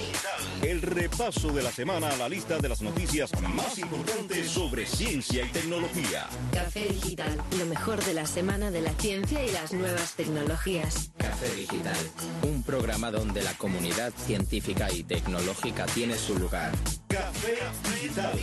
El 0.62 0.82
repaso 0.82 1.52
de 1.52 1.62
la 1.62 1.72
semana 1.72 2.10
a 2.10 2.18
la 2.18 2.30
lista 2.30 2.58
de 2.58 2.70
las 2.70 2.82
noticias 2.82 3.32
más 3.42 3.78
importantes 3.78 4.50
sobre 4.50 4.86
ciencia 4.86 5.46
y 5.46 5.50
tecnología. 5.50 6.28
Café 6.54 6.88
Digital, 6.88 7.38
lo 7.58 7.66
mejor 7.66 8.04
de 8.04 8.14
la 8.14 8.26
semana 8.26 8.72
de 8.72 8.82
la 8.82 8.94
ciencia 8.94 9.44
y 9.44 9.52
las 9.52 9.74
nuevas 9.74 10.16
tecnologías. 10.16 11.12
Café 11.18 11.56
Digital, 11.56 11.98
un 12.44 12.64
programa 12.64 13.12
donde 13.12 13.44
la 13.44 13.54
comunidad 13.54 14.14
científica 14.26 14.92
y 14.92 15.04
tecnológica 15.04 15.86
tiene 15.88 16.16
su 16.16 16.38
lugar. 16.38 16.72
Café 17.08 17.58
Digital. 17.94 18.40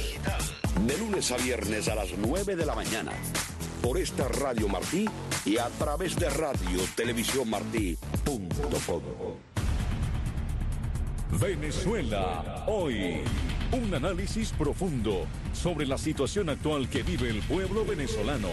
De 0.86 0.98
lunes 0.98 1.30
a 1.32 1.36
viernes 1.38 1.88
a 1.88 1.94
las 1.94 2.08
9 2.16 2.56
de 2.56 2.66
la 2.66 2.74
mañana 2.74 3.12
por 3.82 3.98
esta 3.98 4.28
Radio 4.28 4.68
Martí 4.68 5.06
y 5.44 5.58
a 5.58 5.68
través 5.68 6.16
de 6.16 6.28
radio 6.30 6.80
televisión 6.94 7.48
martí.com. 7.50 8.48
Venezuela 11.40 12.64
hoy. 12.66 13.22
Un 13.70 13.94
análisis 13.94 14.50
profundo 14.52 15.26
sobre 15.52 15.86
la 15.86 15.98
situación 15.98 16.48
actual 16.48 16.88
que 16.88 17.02
vive 17.02 17.28
el 17.28 17.40
pueblo 17.42 17.84
venezolano. 17.84 18.48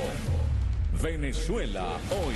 Venezuela 1.02 1.98
hoy. 2.12 2.36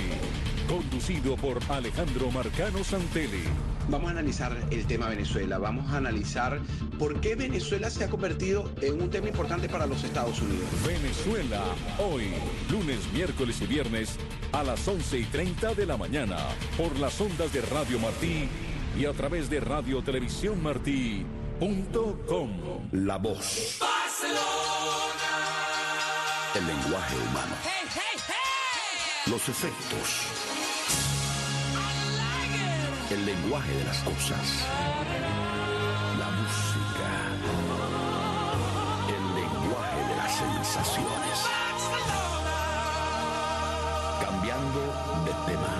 Conducido 0.68 1.36
por 1.36 1.58
Alejandro 1.68 2.30
Marcano 2.30 2.82
Santelli. 2.82 3.44
Vamos 3.90 4.06
a 4.06 4.12
analizar 4.12 4.56
el 4.70 4.86
tema 4.86 5.08
Venezuela, 5.08 5.58
vamos 5.58 5.92
a 5.92 5.96
analizar 5.96 6.60
por 6.96 7.20
qué 7.20 7.34
Venezuela 7.34 7.90
se 7.90 8.04
ha 8.04 8.08
convertido 8.08 8.70
en 8.80 9.02
un 9.02 9.10
tema 9.10 9.26
importante 9.26 9.68
para 9.68 9.84
los 9.84 10.04
Estados 10.04 10.40
Unidos. 10.40 10.68
Venezuela, 10.86 11.60
hoy, 11.98 12.28
lunes, 12.70 13.00
miércoles 13.12 13.60
y 13.60 13.66
viernes 13.66 14.16
a 14.52 14.62
las 14.62 14.86
11 14.86 15.18
y 15.18 15.24
30 15.24 15.74
de 15.74 15.86
la 15.86 15.96
mañana, 15.96 16.36
por 16.76 16.96
las 17.00 17.20
ondas 17.20 17.52
de 17.52 17.62
Radio 17.62 17.98
Martí 17.98 18.48
y 18.96 19.06
a 19.06 19.12
través 19.12 19.50
de 19.50 19.58
Radio 19.58 20.02
Televisión 20.04 20.62
Martí.com. 20.62 22.50
La 22.92 23.18
voz. 23.18 23.78
Barcelona. 23.80 24.40
El 26.54 26.64
lenguaje 26.64 27.16
humano. 27.16 27.54
Los 29.26 29.48
efectos 29.48 30.59
el 33.12 33.26
lenguaje 33.26 33.76
de 33.76 33.84
las 33.84 34.04
cosas. 34.04 34.68
La 36.16 36.30
música. 36.30 37.08
El 39.08 39.24
lenguaje 39.34 40.00
de 40.08 40.16
las 40.16 40.38
sensaciones. 40.38 41.50
Cambiando 44.20 44.80
de 45.24 45.52
tema. 45.52 45.72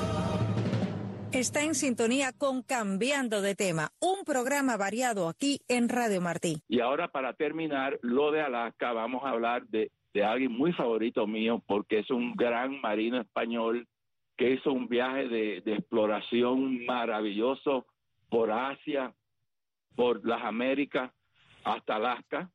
Está 1.33 1.63
en 1.63 1.77
sintonía 1.77 2.33
con 2.33 2.63
Cambiando 2.63 3.43
de 3.43 3.55
tema, 3.55 3.93
un 4.01 4.25
programa 4.25 4.77
variado 4.77 5.29
aquí 5.29 5.61
en 5.69 5.89
Radio 5.89 6.21
Martí. 6.21 6.61
Y 6.69 6.81
ahora 6.81 7.07
para 7.09 7.35
terminar, 7.35 8.01
lo 8.03 8.33
de 8.33 8.41
Alaska, 8.41 8.93
vamos 8.93 9.23
a 9.25 9.31
hablar 9.31 9.65
de, 9.69 9.93
de 10.13 10.25
alguien 10.25 10.51
muy 10.51 10.73
favorito 10.73 11.29
mío 11.29 11.63
porque 11.65 12.01
es 12.01 12.11
un 12.11 12.35
gran 12.35 12.81
marino 12.81 13.21
español 13.21 13.87
que 14.41 14.55
hizo 14.55 14.73
un 14.73 14.89
viaje 14.89 15.29
de, 15.29 15.59
exploración 15.67 16.87
maravilloso 16.87 17.85
por 18.31 18.51
Asia, 18.51 19.13
por 19.95 20.27
las 20.27 20.43
Américas, 20.43 21.13
hasta 21.63 21.97
Alaska. 21.97 22.51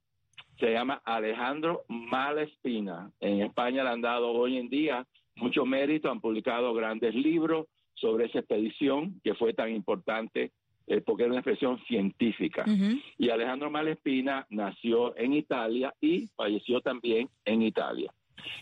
Se 0.60 0.72
llama 0.72 1.00
Alejandro 1.06 1.84
Malespina. 1.88 3.12
En 3.20 3.42
España 3.42 3.84
le 3.84 3.90
han 3.92 4.02
dado 4.02 4.32
hoy 4.32 4.58
en 4.58 4.68
día 4.68 5.06
mucho 5.36 5.64
mérito, 5.64 6.10
han 6.10 6.22
publicado 6.22 6.74
grandes 6.74 7.14
libros 7.14 7.68
sobre 7.94 8.26
esa 8.26 8.40
expedición 8.40 9.22
que 9.24 9.36
fue 9.36 9.54
tan 9.54 9.70
importante 9.70 10.54
eh, 10.88 11.02
porque 11.02 11.24
era 11.24 11.34
una 11.34 11.42
expedición 11.42 11.78
científica. 11.86 12.66
Y 13.20 13.30
Alejandro 13.30 13.70
Malespina 13.70 14.48
nació 14.50 15.16
en 15.18 15.34
Italia 15.34 15.94
y 16.02 16.26
falleció 16.36 16.82
también 16.82 17.30
en 17.46 17.62
Italia. 17.62 18.12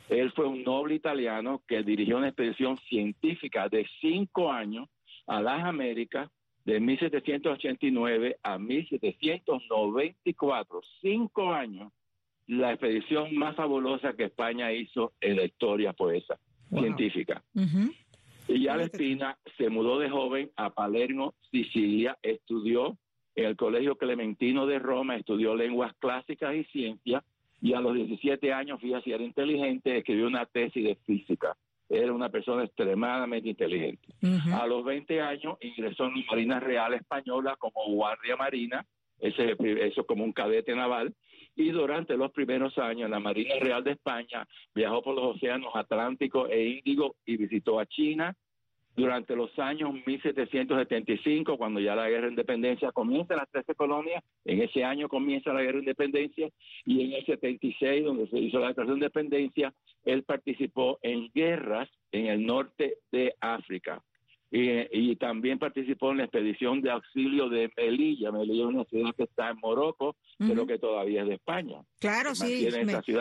Él 0.10 0.32
fue 0.32 0.48
un 0.48 0.63
noble 0.63 0.96
italiano 0.96 1.62
que 1.68 1.84
dirigió 1.84 2.18
una 2.18 2.30
expedición 2.30 2.80
científica 2.90 3.70
de 3.70 3.88
cinco 4.02 4.52
años 4.52 4.90
a 5.28 5.40
las 5.42 5.63
Américas 5.63 6.32
de 6.66 6.80
1789 6.80 8.38
a 8.42 8.58
1794, 8.58 10.82
cinco 11.02 11.54
años, 11.54 11.92
la 12.48 12.72
expedición 12.72 13.36
más 13.36 13.56
fabulosa 13.56 14.13
que 14.13 14.24
España 14.25 14.72
hizo 14.72 15.13
en 15.22 15.38
la 15.38 15.44
historia 15.44 15.94
poesa 15.94 16.40
científica. 16.70 17.44
Y 18.48 18.63
ya 18.63 18.75
Espina 18.75 19.38
se 19.58 19.70
mudó 19.70 20.00
de 20.00 20.10
joven 20.10 20.52
a 20.56 20.70
Palermo, 20.70 21.34
Sicilia, 21.52 22.18
estudió 22.22 22.98
en 23.36 23.46
el 23.46 23.56
Colegio 23.56 23.98
Clementino 23.98 24.66
de 24.66 24.80
Roma, 24.80 25.16
estudió 25.16 25.56
lenguas 25.56 25.94
clásicas 26.00 26.56
y 26.56 26.63
ciencias, 26.66 27.24
y 27.63 27.74
a 27.74 27.79
los 27.79 27.96
17 27.96 28.51
años, 28.51 28.82
fíjate, 28.82 29.13
era 29.13 29.24
inteligente, 29.24 29.98
escribió 29.98 30.27
una 30.27 30.46
tesis 30.46 30.84
de 30.84 30.96
física. 31.05 31.55
Era 31.88 32.12
una 32.12 32.27
persona 32.27 32.65
extremadamente 32.65 33.48
inteligente. 33.48 34.05
A 34.51 34.67
los 34.67 34.84
20 34.84 35.22
años 35.22 35.58
ingresó 35.62 36.08
en 36.08 36.15
la 36.15 36.25
Marina 36.29 36.60
Real 36.60 36.93
Española 36.93 37.55
como 37.58 37.86
guardia 37.88 38.36
marina, 38.36 38.86
ese, 39.17 39.55
eso 39.79 40.05
como 40.05 40.25
un 40.25 40.34
cadete 40.34 40.75
naval, 40.75 41.15
y 41.55 41.70
durante 41.70 42.17
los 42.17 42.32
primeros 42.34 42.77
años 42.77 43.05
en 43.05 43.12
la 43.12 43.22
Marina 43.22 43.55
Real 43.62 43.82
de 43.82 43.91
España 43.91 44.46
viajó 44.75 45.01
por 45.01 45.15
los 45.15 45.38
océanos 45.38 45.74
Atlántico 45.74 46.48
e 46.50 46.65
Índigo 46.65 47.15
y 47.25 47.38
visitó 47.38 47.79
a 47.79 47.86
China, 47.86 48.36
durante 48.96 49.36
los 49.36 49.58
años 49.58 49.92
1775, 50.06 51.58
cuando 51.58 51.80
ya 51.80 51.96
la 51.96 52.10
guerra 52.10 52.26
de 52.26 52.34
independencia 52.34 52.92
comienza 52.92 53.34
en 53.34 53.40
las 53.40 53.50
13 53.50 53.76
colonias, 53.76 54.24
en 54.46 54.62
ese 54.62 54.84
año 54.84 55.10
comienza 55.10 55.54
la 55.54 55.62
guerra 55.62 55.74
de 55.74 55.80
independencia, 55.80 56.50
y 56.86 57.06
en 57.06 57.14
el 57.14 57.26
76, 57.26 58.04
donde 58.04 58.28
se 58.28 58.38
hizo 58.38 58.60
la 58.60 58.68
declaración 58.68 59.00
de 59.00 59.06
independencia, 59.06 59.74
él 60.06 60.24
participó 60.24 61.00
en 61.02 61.32
guerras 61.34 61.90
en 62.12 62.28
el 62.28 62.46
norte 62.46 62.98
de 63.12 63.34
África. 63.40 64.02
Y, 64.56 65.16
también 65.16 65.58
participó 65.58 66.12
en 66.12 66.18
la 66.18 66.24
expedición 66.26 66.80
de 66.82 66.92
auxilio 66.92 67.50
de 67.50 67.72
Melilla. 67.76 68.32
Melilla 68.32 68.66
es 68.66 68.70
una 68.70 68.84
ciudad 68.84 69.16
que 69.16 69.24
está 69.24 69.50
en 69.50 69.58
Morocco, 69.58 70.16
pero 70.38 70.68
que 70.68 70.78
todavía 70.78 71.24
es 71.24 71.28
de 71.28 71.34
España. 71.36 71.82
Claro, 72.00 72.36
sí. 72.36 72.70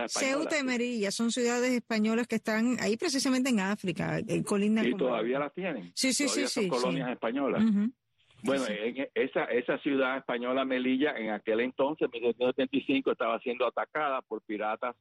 Ceuta 0.09 0.59
y 0.59 0.63
Melilla 0.63 1.11
son 1.11 1.31
ciudades 1.31 1.73
españolas 1.73 2.27
que 2.27 2.37
están 2.37 2.77
ahí 2.81 2.99
precisamente 2.99 3.49
en 3.49 3.61
África, 3.61 4.19
en 4.19 4.43
Colina. 4.43 4.87
Y 4.87 4.95
todavía 4.95 5.39
las 5.39 5.55
tienen. 5.55 5.91
Sí, 5.95 6.13
sí, 6.13 6.29
sí. 6.29 6.47
Son 6.47 6.69
colonias 6.69 7.11
españolas. 7.11 7.65
Bueno, 8.43 8.65
En 8.69 9.09
esa, 9.15 9.45
esa 9.45 9.79
ciudad 9.79 10.19
española 10.19 10.67
Melilla, 10.67 11.15
en 11.17 11.31
aquel 11.31 11.61
entonces, 11.61 12.11
en 12.13 12.21
1975, 12.21 13.13
estaba 13.13 13.39
siendo 13.39 13.67
atacada 13.67 14.21
por 14.21 14.43
piratas 14.43 14.95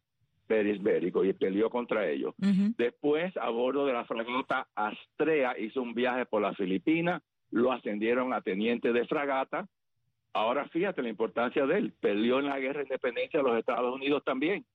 perisbérico 0.51 1.23
y 1.23 1.31
peleó 1.31 1.69
contra 1.69 2.09
ellos. 2.09 2.35
Después, 2.77 3.37
a 3.37 3.49
bordo 3.49 3.85
de 3.85 3.93
la 3.93 4.03
fragata 4.03 4.67
Astrea, 4.75 5.57
hizo 5.57 5.81
un 5.81 5.93
viaje 5.93 6.25
por 6.25 6.41
las 6.41 6.57
Filipinas, 6.57 7.21
lo 7.51 7.71
ascendieron 7.71 8.33
a 8.33 8.41
teniente 8.41 8.91
de 8.91 9.05
fragata. 9.05 9.69
Ahora 10.33 10.67
fíjate 10.67 11.01
la 11.01 11.07
importancia 11.07 11.65
de 11.65 11.77
él, 11.77 11.93
peleó 12.01 12.39
en 12.39 12.47
la 12.47 12.59
guerra 12.59 12.79
de 12.79 12.87
independencia 12.87 13.39
de 13.39 13.45
los 13.47 13.57
Estados 13.57 13.95
Unidos 13.95 14.23
también, 14.25 14.65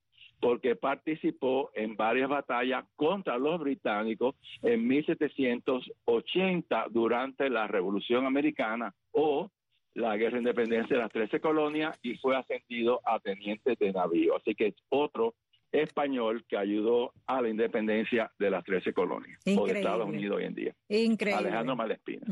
porque 0.41 0.77
participó 0.77 1.71
en 1.75 1.95
varias 1.95 2.31
batallas 2.31 2.87
contra 2.97 3.37
los 3.37 3.61
británicos 3.61 4.35
en 4.63 4.89
1780 4.89 6.87
durante 6.89 7.51
la 7.51 7.67
Revolución 7.67 8.25
Americana 8.25 8.95
o 9.13 9.51
la 9.93 10.17
guerra 10.17 10.37
de 10.37 10.39
independencia 10.39 10.97
de 10.97 11.03
las 11.03 11.13
13 11.13 11.39
colonias 11.41 11.99
y 12.03 12.17
fue 12.17 12.35
ascendido 12.35 13.03
a 13.05 13.19
teniente 13.19 13.77
de 13.79 13.93
navío. 13.93 14.37
Así 14.37 14.55
que 14.55 14.69
es 14.69 14.75
otro 14.89 15.35
español 15.77 16.45
que 16.49 16.57
ayudó 16.57 17.13
a 17.27 17.41
la 17.41 17.49
independencia 17.49 18.31
de 18.39 18.51
las 18.51 18.65
13 18.65 18.93
colonias 18.93 19.41
o 19.57 19.67
de 19.67 19.75
Estados 19.75 20.07
Unidos 20.07 20.39
hoy 20.39 20.45
en 20.45 20.55
día. 20.55 20.75
Increíble. 20.89 21.41
Alejandro 21.41 21.77
Malespina. 21.77 22.27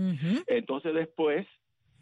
Entonces 0.47 0.95
después, 0.95 1.47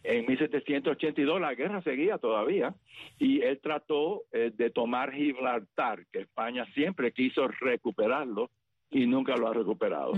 en 0.02 0.26
1782, 0.26 1.40
la 1.40 1.54
guerra 1.54 1.82
seguía 1.82 2.18
todavía 2.18 2.74
y 3.18 3.40
él 3.42 3.60
trató 3.62 4.22
eh, 4.32 4.52
de 4.54 4.70
tomar 4.70 5.12
Gibraltar, 5.12 6.06
que 6.12 6.20
España 6.20 6.66
siempre 6.74 7.12
quiso 7.12 7.48
recuperarlo 7.48 8.50
y 8.90 9.06
nunca 9.06 9.36
lo 9.36 9.48
ha 9.48 9.54
recuperado. 9.54 10.12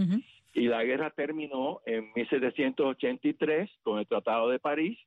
Y 0.53 0.69
la 0.69 0.85
guerra 0.85 1.11
terminó 1.11 1.81
en 1.85 2.13
1783 2.15 3.71
con 3.83 3.99
el 3.99 4.07
Tratado 4.07 4.49
de 4.49 4.59
París, 4.59 4.99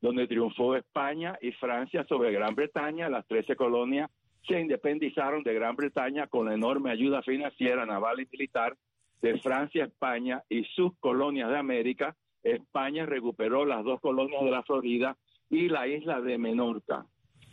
donde 0.00 0.26
triunfó 0.26 0.76
España 0.76 1.38
y 1.40 1.52
Francia 1.52 2.04
sobre 2.08 2.32
Gran 2.32 2.54
Bretaña, 2.54 3.08
las 3.08 3.26
13 3.26 3.56
colonias 3.56 4.10
se 4.46 4.60
independizaron 4.60 5.42
de 5.42 5.54
Gran 5.54 5.76
Bretaña 5.76 6.26
con 6.26 6.46
la 6.46 6.54
enorme 6.54 6.90
ayuda 6.90 7.22
financiera, 7.22 7.86
naval 7.86 8.20
y 8.20 8.28
militar 8.30 8.76
de 9.22 9.38
Francia, 9.38 9.84
España 9.84 10.42
y 10.48 10.64
sus 10.64 10.96
colonias 10.98 11.48
de 11.50 11.58
América. 11.58 12.16
España 12.42 13.06
recuperó 13.06 13.64
las 13.64 13.84
dos 13.84 14.00
colonias 14.00 14.42
de 14.44 14.50
la 14.50 14.62
Florida 14.62 15.16
y 15.50 15.68
la 15.68 15.86
isla 15.88 16.20
de 16.20 16.38
Menorca, 16.38 17.06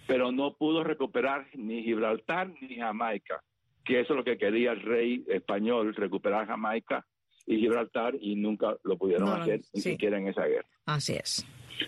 pero 0.08 0.32
no 0.32 0.56
pudo 0.56 0.84
recuperar 0.84 1.48
ni 1.56 1.84
Gibraltar 1.84 2.52
ni 2.62 2.76
Jamaica, 2.76 3.42
que 3.84 4.00
eso 4.00 4.14
es 4.14 4.18
lo 4.18 4.24
que 4.24 4.38
quería 4.38 4.72
el 4.72 4.82
rey 4.82 5.24
español, 5.28 5.96
recuperar 5.96 6.48
Jamaica 6.48 7.06
y 7.46 7.58
Gibraltar, 7.58 8.16
y 8.20 8.36
nunca 8.36 8.78
lo 8.84 8.98
pudieron 8.98 9.30
hacer, 9.30 9.62
ni 9.74 9.82
siquiera 9.82 10.18
en 10.18 10.28
esa 10.28 10.46
guerra. 10.46 10.68
Así 10.86 11.14
es. 11.14 11.46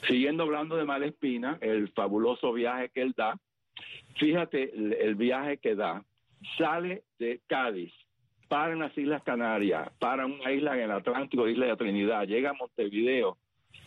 Siguiendo 0.07 0.43
hablando 0.43 0.75
de 0.75 0.83
Malespina, 0.83 1.57
el 1.61 1.89
fabuloso 1.93 2.51
viaje 2.51 2.89
que 2.89 3.01
él 3.01 3.13
da, 3.15 3.39
Fíjate 4.15 4.71
el, 4.73 5.15
viaje 5.15 5.57
que 5.57 5.75
da. 5.75 6.03
Sale 6.57 7.03
de 7.19 7.41
Cádiz, 7.47 7.91
para 8.47 8.73
en 8.73 8.79
las 8.79 8.97
Islas 8.97 9.23
Canarias, 9.23 9.89
para 9.99 10.25
una 10.25 10.51
isla 10.51 10.75
en 10.75 10.83
el 10.83 10.91
Atlántico, 10.91 11.47
Isla 11.47 11.67
de 11.67 11.75
Trinidad, 11.75 12.27
llega 12.27 12.51
a 12.51 12.53
Montevideo, 12.53 13.37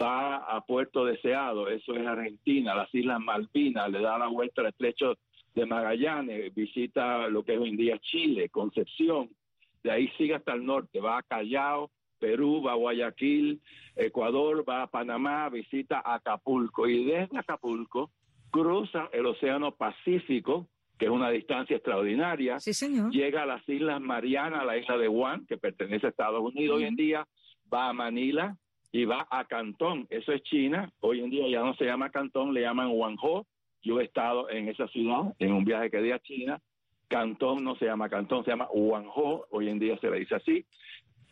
va 0.00 0.36
a 0.36 0.60
Puerto 0.62 1.04
Deseado, 1.04 1.68
eso 1.68 1.94
es 1.94 2.06
Argentina, 2.06 2.74
las 2.74 2.92
Islas 2.92 3.20
Malvinas, 3.20 3.90
le 3.90 4.00
da 4.00 4.18
la 4.18 4.26
vuelta 4.26 4.62
al 4.62 4.68
estrecho 4.68 5.14
de 5.54 5.66
Magallanes, 5.66 6.52
visita 6.54 7.28
lo 7.28 7.44
que 7.44 7.54
es 7.54 7.60
hoy 7.60 7.70
en 7.70 7.76
día 7.76 7.98
Chile, 7.98 8.48
Concepción, 8.48 9.30
de 9.84 9.90
ahí 9.92 10.08
sigue 10.18 10.34
hasta 10.34 10.52
el 10.52 10.64
norte, 10.64 11.00
va 11.00 11.18
a 11.18 11.22
Callao, 11.22 11.90
Perú, 12.18 12.62
va 12.62 12.72
a 12.72 12.76
Guayaquil, 12.76 13.60
Ecuador, 13.94 14.68
va 14.68 14.82
a 14.82 14.86
Panamá, 14.88 15.48
visita 15.48 16.02
Acapulco 16.04 16.88
y 16.88 17.04
desde 17.04 17.38
Acapulco 17.38 18.10
cruza 18.50 19.08
el 19.12 19.26
Océano 19.26 19.72
Pacífico, 19.72 20.68
que 20.98 21.06
es 21.06 21.10
una 21.10 21.30
distancia 21.30 21.76
extraordinaria. 21.76 22.58
Sí, 22.58 22.74
señor. 22.74 23.10
Llega 23.10 23.42
a 23.42 23.46
las 23.46 23.66
Islas 23.68 24.00
Marianas, 24.00 24.64
la 24.66 24.76
isla 24.76 24.96
de 24.98 25.08
Guam, 25.08 25.46
que 25.46 25.56
pertenece 25.56 26.06
a 26.06 26.10
Estados 26.10 26.40
Unidos 26.40 26.78
hoy 26.78 26.84
en 26.84 26.96
día, 26.96 27.26
va 27.72 27.88
a 27.88 27.92
Manila 27.92 28.56
y 28.90 29.04
va 29.04 29.26
a 29.30 29.44
Cantón, 29.44 30.06
eso 30.10 30.32
es 30.32 30.42
China. 30.42 30.90
Hoy 31.00 31.20
en 31.20 31.30
día 31.30 31.48
ya 31.48 31.62
no 31.62 31.74
se 31.74 31.84
llama 31.84 32.10
Cantón, 32.10 32.54
le 32.54 32.62
llaman 32.62 32.90
Guangzhou. 32.90 33.46
Yo 33.82 34.00
he 34.00 34.04
estado 34.04 34.50
en 34.50 34.68
esa 34.68 34.88
ciudad 34.88 35.34
en 35.38 35.52
un 35.52 35.64
viaje 35.64 35.90
que 35.90 36.02
di 36.02 36.10
a 36.10 36.18
China. 36.18 36.60
Cantón 37.06 37.64
no 37.64 37.76
se 37.76 37.86
llama 37.86 38.08
Cantón, 38.08 38.44
se 38.44 38.50
llama 38.50 38.68
Guangzhou, 38.72 39.44
hoy 39.50 39.68
en 39.68 39.78
día 39.78 39.98
se 39.98 40.10
le 40.10 40.20
dice 40.20 40.34
así. 40.34 40.66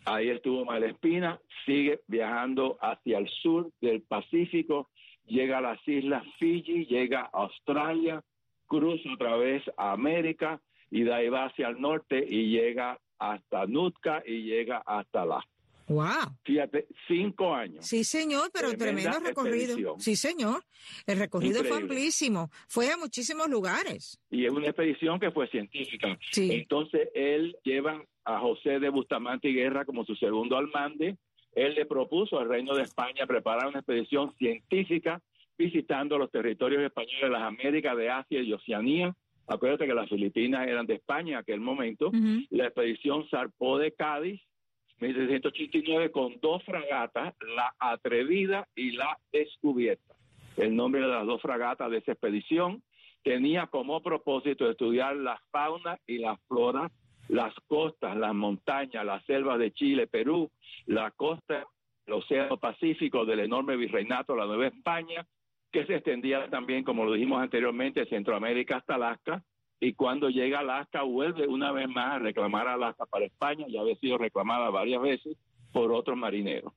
Ahí 0.04 0.28
estuvo 0.28 0.64
Malespina, 0.64 1.40
sigue 1.64 2.00
viajando 2.06 2.78
hacia 2.80 3.18
el 3.18 3.28
sur 3.28 3.72
del 3.80 4.02
Pacífico, 4.02 4.90
llega 5.26 5.58
a 5.58 5.60
las 5.60 5.86
islas 5.86 6.24
Fiji, 6.38 6.86
llega 6.86 7.22
a 7.32 7.42
Australia, 7.42 8.22
cruza 8.66 9.12
otra 9.12 9.36
vez 9.36 9.62
a 9.76 9.92
América 9.92 10.60
y 10.90 11.02
de 11.02 11.12
ahí 11.12 11.28
va 11.28 11.46
hacia 11.46 11.68
el 11.68 11.80
norte 11.80 12.24
y 12.28 12.50
llega 12.50 12.98
hasta 13.18 13.66
Nutka 13.66 14.22
y 14.26 14.42
llega 14.42 14.82
hasta 14.86 15.24
la. 15.24 15.44
Wow. 15.88 16.34
Fíjate, 16.44 16.88
cinco 17.06 17.54
años. 17.54 17.86
Sí, 17.86 18.02
señor, 18.02 18.50
pero 18.52 18.76
tremendo 18.76 19.20
recorrido. 19.20 19.96
Sí, 19.98 20.16
señor. 20.16 20.64
El 21.06 21.18
recorrido 21.18 21.62
fue 21.62 21.76
amplísimo. 21.76 22.50
Fue 22.66 22.90
a 22.90 22.96
muchísimos 22.96 23.48
lugares. 23.48 24.18
Y 24.28 24.46
es 24.46 24.50
una 24.50 24.66
expedición 24.66 25.20
que 25.20 25.30
fue 25.30 25.46
científica. 25.48 26.18
Sí. 26.32 26.50
Entonces, 26.52 27.08
él 27.14 27.56
lleva 27.62 28.02
a 28.24 28.40
José 28.40 28.80
de 28.80 28.88
Bustamante 28.88 29.48
y 29.48 29.54
Guerra 29.54 29.84
como 29.84 30.04
su 30.04 30.16
segundo 30.16 30.56
almande 30.56 31.16
él 31.56 31.74
le 31.74 31.86
propuso 31.86 32.38
al 32.38 32.50
Reino 32.50 32.74
de 32.74 32.82
España 32.82 33.26
preparar 33.26 33.68
una 33.68 33.78
expedición 33.78 34.32
científica 34.36 35.22
visitando 35.56 36.18
los 36.18 36.30
territorios 36.30 36.82
españoles 36.82 37.22
de 37.22 37.30
las 37.30 37.42
Américas, 37.42 37.96
de 37.96 38.10
Asia 38.10 38.42
y 38.42 38.52
Oceanía. 38.52 39.16
Acuérdate 39.46 39.86
que 39.86 39.94
las 39.94 40.08
Filipinas 40.08 40.68
eran 40.68 40.84
de 40.84 40.94
España 40.96 41.32
en 41.32 41.38
aquel 41.38 41.60
momento. 41.60 42.12
La 42.50 42.66
expedición 42.66 43.26
zarpó 43.30 43.78
de 43.78 43.92
Cádiz, 43.92 44.42
1689, 45.00 46.10
con 46.10 46.38
dos 46.42 46.62
fragatas, 46.62 47.34
la 47.56 47.74
Atrevida 47.78 48.68
y 48.74 48.92
la 48.92 49.18
Descubierta. 49.32 50.14
El 50.58 50.76
nombre 50.76 51.00
de 51.00 51.08
las 51.08 51.24
dos 51.24 51.40
fragatas 51.40 51.90
de 51.90 51.98
esa 51.98 52.12
expedición 52.12 52.82
tenía 53.22 53.66
como 53.68 54.02
propósito 54.02 54.70
estudiar 54.70 55.16
la 55.16 55.40
fauna 55.50 55.98
y 56.06 56.18
la 56.18 56.36
flora 56.48 56.90
las 57.28 57.54
costas, 57.66 58.16
las 58.16 58.34
montañas, 58.34 59.04
las 59.04 59.24
selvas 59.24 59.58
de 59.58 59.72
Chile, 59.72 60.06
Perú, 60.06 60.50
la 60.86 61.10
costa 61.10 61.66
del 62.06 62.14
Océano 62.14 62.56
Pacífico 62.56 63.24
del 63.24 63.40
enorme 63.40 63.76
virreinato 63.76 64.32
de 64.32 64.40
la 64.40 64.46
Nueva 64.46 64.68
España, 64.68 65.26
que 65.72 65.84
se 65.86 65.96
extendía 65.96 66.48
también, 66.48 66.84
como 66.84 67.04
lo 67.04 67.12
dijimos 67.12 67.42
anteriormente, 67.42 68.06
Centroamérica 68.06 68.76
hasta 68.76 68.94
Alaska, 68.94 69.42
y 69.80 69.92
cuando 69.92 70.30
llega 70.30 70.60
Alaska 70.60 71.02
vuelve 71.02 71.46
una 71.46 71.70
vez 71.72 71.88
más 71.88 72.14
a 72.14 72.18
reclamar 72.18 72.66
Alaska 72.66 73.04
para 73.06 73.26
España, 73.26 73.66
ya 73.68 73.80
había 73.80 73.96
sido 73.96 74.16
reclamada 74.16 74.70
varias 74.70 75.02
veces 75.02 75.36
por 75.72 75.92
otros 75.92 76.16
marineros. 76.16 76.72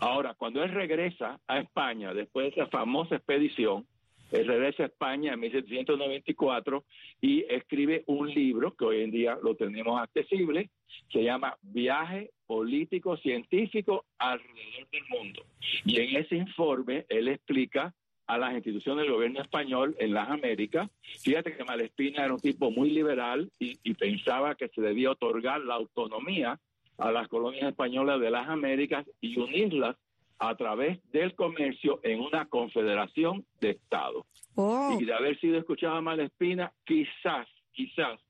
Ahora, 0.00 0.34
cuando 0.34 0.62
él 0.62 0.72
regresa 0.72 1.40
a 1.46 1.58
España 1.58 2.14
después 2.14 2.46
de 2.46 2.62
esa 2.62 2.70
famosa 2.70 3.16
expedición, 3.16 3.86
regresa 4.30 4.82
a 4.82 4.86
España 4.86 5.32
en 5.32 5.40
1794 5.40 6.84
y 7.20 7.44
escribe 7.48 8.04
un 8.06 8.28
libro 8.28 8.74
que 8.74 8.84
hoy 8.84 9.02
en 9.02 9.10
día 9.10 9.38
lo 9.42 9.54
tenemos 9.54 10.00
accesible, 10.00 10.70
se 11.12 11.22
llama 11.22 11.56
Viaje 11.62 12.30
Político 12.46 13.16
Científico 13.16 14.04
alrededor 14.18 14.88
del 14.90 15.02
mundo. 15.08 15.42
Y 15.84 16.00
en 16.00 16.16
ese 16.16 16.36
informe 16.36 17.06
él 17.08 17.28
explica 17.28 17.94
a 18.26 18.36
las 18.36 18.54
instituciones 18.54 19.04
del 19.04 19.14
gobierno 19.14 19.40
español 19.40 19.96
en 19.98 20.12
las 20.12 20.28
Américas. 20.28 20.90
Fíjate 21.22 21.56
que 21.56 21.64
Malespina 21.64 22.24
era 22.24 22.34
un 22.34 22.40
tipo 22.40 22.70
muy 22.70 22.90
liberal 22.90 23.50
y, 23.58 23.78
y 23.82 23.94
pensaba 23.94 24.54
que 24.54 24.68
se 24.68 24.82
debía 24.82 25.10
otorgar 25.10 25.62
la 25.62 25.74
autonomía 25.74 26.60
a 26.98 27.10
las 27.10 27.28
colonias 27.28 27.68
españolas 27.68 28.20
de 28.20 28.30
las 28.30 28.48
Américas 28.48 29.06
y 29.20 29.38
unirlas 29.38 29.96
a 30.38 30.56
través 30.56 30.98
del 31.10 31.34
comercio 31.34 32.00
en 32.02 32.20
una 32.20 32.46
confederación 32.46 33.44
de 33.60 33.70
estados. 33.70 34.24
Oh. 34.54 34.96
Y 35.00 35.04
de 35.04 35.14
haber 35.14 35.38
sido 35.40 35.58
escuchada 35.58 36.00
Malespina, 36.00 36.72
quizás, 36.84 37.48
quizás 37.72 38.20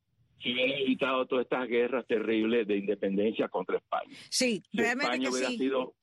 se 0.43 0.53
hubieran 0.53 0.79
evitado 0.79 1.27
todas 1.27 1.45
estas 1.45 1.69
guerras 1.69 2.07
terribles 2.07 2.67
de 2.67 2.77
independencia 2.77 3.49
contra 3.49 3.79
España. 3.79 4.17
Sí, 4.31 4.63
realmente 4.73 5.17
España 5.17 5.29
que 5.29 5.35
hubiera 5.35 5.49
sí. 5.49 5.59
sido 5.59 5.95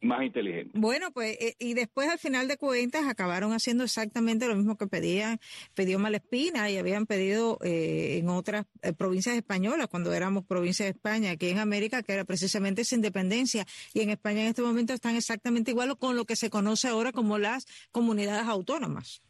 más 0.00 0.22
inteligente. 0.22 0.72
Bueno, 0.74 1.10
pues, 1.12 1.36
eh, 1.40 1.54
y 1.58 1.74
después 1.74 2.08
al 2.08 2.18
final 2.18 2.48
de 2.48 2.56
cuentas 2.56 3.06
acabaron 3.06 3.52
haciendo 3.52 3.84
exactamente 3.84 4.46
lo 4.46 4.54
mismo 4.54 4.76
que 4.76 4.86
pedían, 4.86 5.38
pidió 5.74 5.98
Malespina 5.98 6.70
y 6.70 6.76
habían 6.76 7.06
pedido 7.06 7.58
eh, 7.64 8.18
en 8.18 8.28
otras 8.28 8.66
eh, 8.82 8.92
provincias 8.92 9.36
españolas, 9.36 9.88
cuando 9.88 10.12
éramos 10.12 10.44
provincia 10.44 10.84
de 10.84 10.92
España, 10.92 11.32
aquí 11.32 11.48
en 11.48 11.58
América, 11.58 12.02
que 12.02 12.12
era 12.12 12.24
precisamente 12.24 12.82
esa 12.82 12.94
independencia. 12.94 13.64
Y 13.94 14.00
en 14.00 14.10
España 14.10 14.42
en 14.42 14.48
este 14.48 14.62
momento 14.62 14.92
están 14.92 15.16
exactamente 15.16 15.70
igual 15.70 15.96
con 15.98 16.16
lo 16.16 16.24
que 16.24 16.36
se 16.36 16.50
conoce 16.50 16.88
ahora 16.88 17.12
como 17.12 17.38
las 17.38 17.66
comunidades 17.90 18.46
autónomas. 18.46 19.22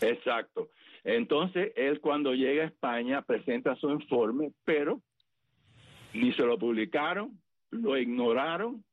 Exacto. 0.00 0.70
Entonces, 1.04 1.72
él 1.76 2.00
cuando 2.00 2.34
llega 2.34 2.64
a 2.64 2.66
España 2.66 3.22
presenta 3.22 3.74
su 3.76 3.90
informe, 3.90 4.52
pero 4.64 5.00
ni 6.12 6.32
se 6.32 6.42
lo 6.42 6.58
publicaron, 6.58 7.40
lo 7.70 7.96
ignoraron, 7.96 8.84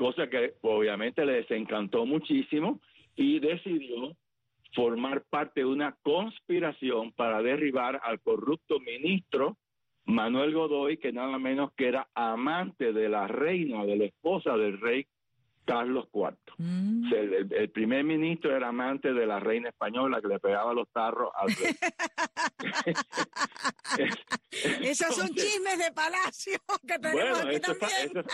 cosa 0.00 0.30
que 0.30 0.54
obviamente 0.62 1.26
le 1.26 1.34
desencantó 1.34 2.06
muchísimo 2.06 2.80
y 3.16 3.38
decidió 3.38 4.16
formar 4.74 5.24
parte 5.28 5.60
de 5.60 5.66
una 5.66 5.94
conspiración 6.02 7.12
para 7.12 7.42
derribar 7.42 8.00
al 8.02 8.18
corrupto 8.20 8.80
ministro 8.80 9.58
Manuel 10.06 10.54
Godoy, 10.54 10.96
que 10.96 11.12
nada 11.12 11.38
menos 11.38 11.72
que 11.76 11.88
era 11.88 12.08
amante 12.14 12.94
de 12.94 13.10
la 13.10 13.28
reina, 13.28 13.84
de 13.84 13.96
la 13.96 14.04
esposa 14.06 14.56
del 14.56 14.80
rey 14.80 15.06
Carlos 15.70 16.08
IV. 16.12 16.36
Mm. 16.58 17.12
El, 17.52 17.70
primer 17.70 18.02
ministro 18.02 18.56
era 18.56 18.68
amante 18.68 19.12
de 19.12 19.24
la 19.24 19.38
reina 19.38 19.68
española 19.68 20.20
que 20.20 20.26
le 20.26 20.40
pegaba 20.40 20.74
los 20.74 20.88
tarros 20.90 21.30
al 21.34 21.48
rey. 21.48 21.76
Esos 24.82 25.14
son 25.14 25.28
chismes 25.28 25.78
de 25.78 25.92
palacio 25.92 26.58
que 26.86 26.98
tenemos 26.98 27.12
Bueno, 27.12 27.36
aquí 27.36 27.60
también. 27.60 28.24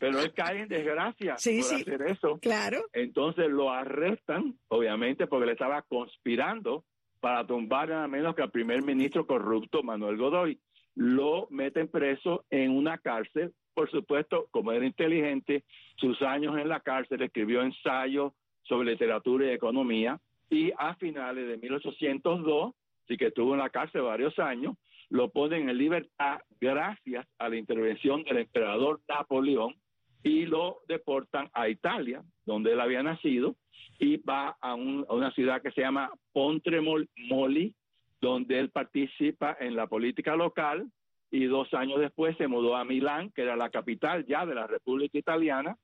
pero 0.00 0.20
él 0.20 0.34
cae 0.34 0.62
en 0.62 0.68
desgracia 0.68 1.38
Sí, 1.38 1.60
por 1.60 1.68
sí. 1.68 1.82
hacer 1.82 2.02
eso. 2.02 2.38
Claro. 2.40 2.84
Entonces 2.92 3.48
lo 3.48 3.70
arrestan, 3.70 4.58
obviamente, 4.66 5.28
porque 5.28 5.46
le 5.46 5.52
estaba 5.52 5.82
conspirando 5.82 6.84
para 7.20 7.46
tumbar 7.46 7.90
nada 7.90 8.08
menos 8.08 8.34
que 8.34 8.42
al 8.42 8.50
primer 8.50 8.82
ministro 8.82 9.24
corrupto 9.24 9.84
Manuel 9.84 10.16
Godoy. 10.16 10.60
Lo 10.96 11.46
meten 11.50 11.86
preso 11.88 12.44
en 12.50 12.72
una 12.72 12.98
cárcel. 12.98 13.54
Por 13.76 13.90
supuesto, 13.90 14.48
como 14.52 14.72
era 14.72 14.86
inteligente, 14.86 15.62
sus 15.96 16.22
años 16.22 16.56
en 16.56 16.70
la 16.70 16.80
cárcel 16.80 17.20
escribió 17.20 17.60
ensayos 17.60 18.32
sobre 18.62 18.92
literatura 18.92 19.44
y 19.44 19.50
economía 19.50 20.18
y 20.48 20.72
a 20.78 20.94
finales 20.94 21.46
de 21.46 21.58
1802, 21.58 22.72
sí 23.06 23.18
que 23.18 23.26
estuvo 23.26 23.52
en 23.52 23.58
la 23.58 23.68
cárcel 23.68 24.00
varios 24.00 24.38
años, 24.38 24.76
lo 25.10 25.28
ponen 25.28 25.68
en 25.68 25.76
libertad 25.76 26.38
gracias 26.58 27.26
a 27.38 27.50
la 27.50 27.56
intervención 27.56 28.22
del 28.24 28.38
emperador 28.38 29.02
Napoleón 29.10 29.74
y 30.22 30.46
lo 30.46 30.78
deportan 30.88 31.50
a 31.52 31.68
Italia, 31.68 32.22
donde 32.46 32.72
él 32.72 32.80
había 32.80 33.02
nacido, 33.02 33.56
y 33.98 34.16
va 34.16 34.56
a, 34.62 34.70
a 34.70 34.74
una 34.74 35.30
ciudad 35.32 35.60
que 35.60 35.72
se 35.72 35.82
llama 35.82 36.10
Pontremoli, 36.32 37.74
donde 38.22 38.58
él 38.58 38.70
participa 38.70 39.54
en 39.60 39.76
la 39.76 39.86
política 39.86 40.34
local 40.34 40.90
y 41.30 41.44
dos 41.44 41.72
años 41.74 42.00
después 42.00 42.36
se 42.36 42.48
mudó 42.48 42.76
a 42.76 42.84
Milán, 42.84 43.30
que 43.30 43.42
era 43.42 43.56
la 43.56 43.70
capital 43.70 44.24
ya 44.26 44.46
de 44.46 44.54
la 44.54 44.66
República 44.66 45.18
Italiana, 45.18 45.76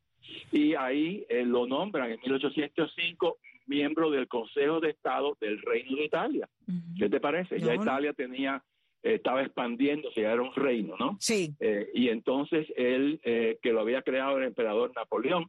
y 0.53 0.75
ahí 0.75 1.27
eh, 1.29 1.45
lo 1.45 1.67
nombran 1.67 2.11
en 2.13 2.21
1805 2.21 3.39
miembro 3.67 4.11
del 4.11 4.29
Consejo 4.29 4.81
de 4.81 4.91
Estado 4.91 5.37
del 5.41 5.61
Reino 5.63 5.97
de 5.97 6.05
Italia. 6.05 6.49
¿Qué 6.99 7.09
te 7.09 7.21
parece? 7.21 7.59
Ya. 7.61 7.75
Italia 7.75 8.13
tenía, 8.13 8.63
eh, 9.03 9.15
estaba 9.15 9.43
expandiéndose, 9.43 10.23
ya 10.23 10.33
era 10.33 10.43
un 10.43 10.55
reino, 10.55 10.97
¿no? 10.99 11.17
Sí. 11.21 11.55
Eh, 11.61 11.91
y 11.95 12.09
entonces 12.09 12.67
él, 12.77 13.21
eh, 13.25 13.59
que 13.63 13.73
lo 13.73 13.81
había 13.81 14.03
creado 14.03 14.39
el 14.39 14.45
emperador 14.45 14.93
Napoleón, 14.95 15.47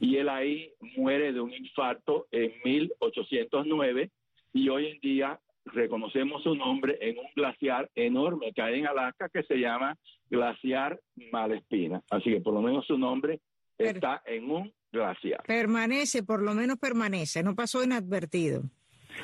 y 0.00 0.16
él 0.16 0.28
ahí 0.28 0.72
muere 0.96 1.32
de 1.32 1.40
un 1.40 1.52
infarto 1.52 2.26
en 2.30 2.52
1809, 2.64 4.10
y 4.52 4.68
hoy 4.68 4.86
en 4.86 5.00
día 5.00 5.40
reconocemos 5.66 6.42
su 6.42 6.54
nombre 6.54 6.98
en 7.00 7.18
un 7.18 7.26
glaciar 7.34 7.90
enorme 7.94 8.52
que 8.52 8.62
hay 8.62 8.80
en 8.80 8.86
Alaska 8.86 9.28
que 9.28 9.42
se 9.44 9.56
llama 9.56 9.96
Glaciar 10.30 11.00
Malespina. 11.32 12.02
Así 12.10 12.30
que 12.30 12.40
por 12.40 12.54
lo 12.54 12.62
menos 12.62 12.86
su 12.86 12.98
nombre 12.98 13.40
está 13.78 14.22
en 14.26 14.50
un 14.50 14.72
glaciar. 14.92 15.42
Permanece, 15.46 16.22
por 16.22 16.42
lo 16.42 16.54
menos 16.54 16.78
permanece, 16.78 17.42
no 17.42 17.54
pasó 17.54 17.82
inadvertido. 17.82 18.62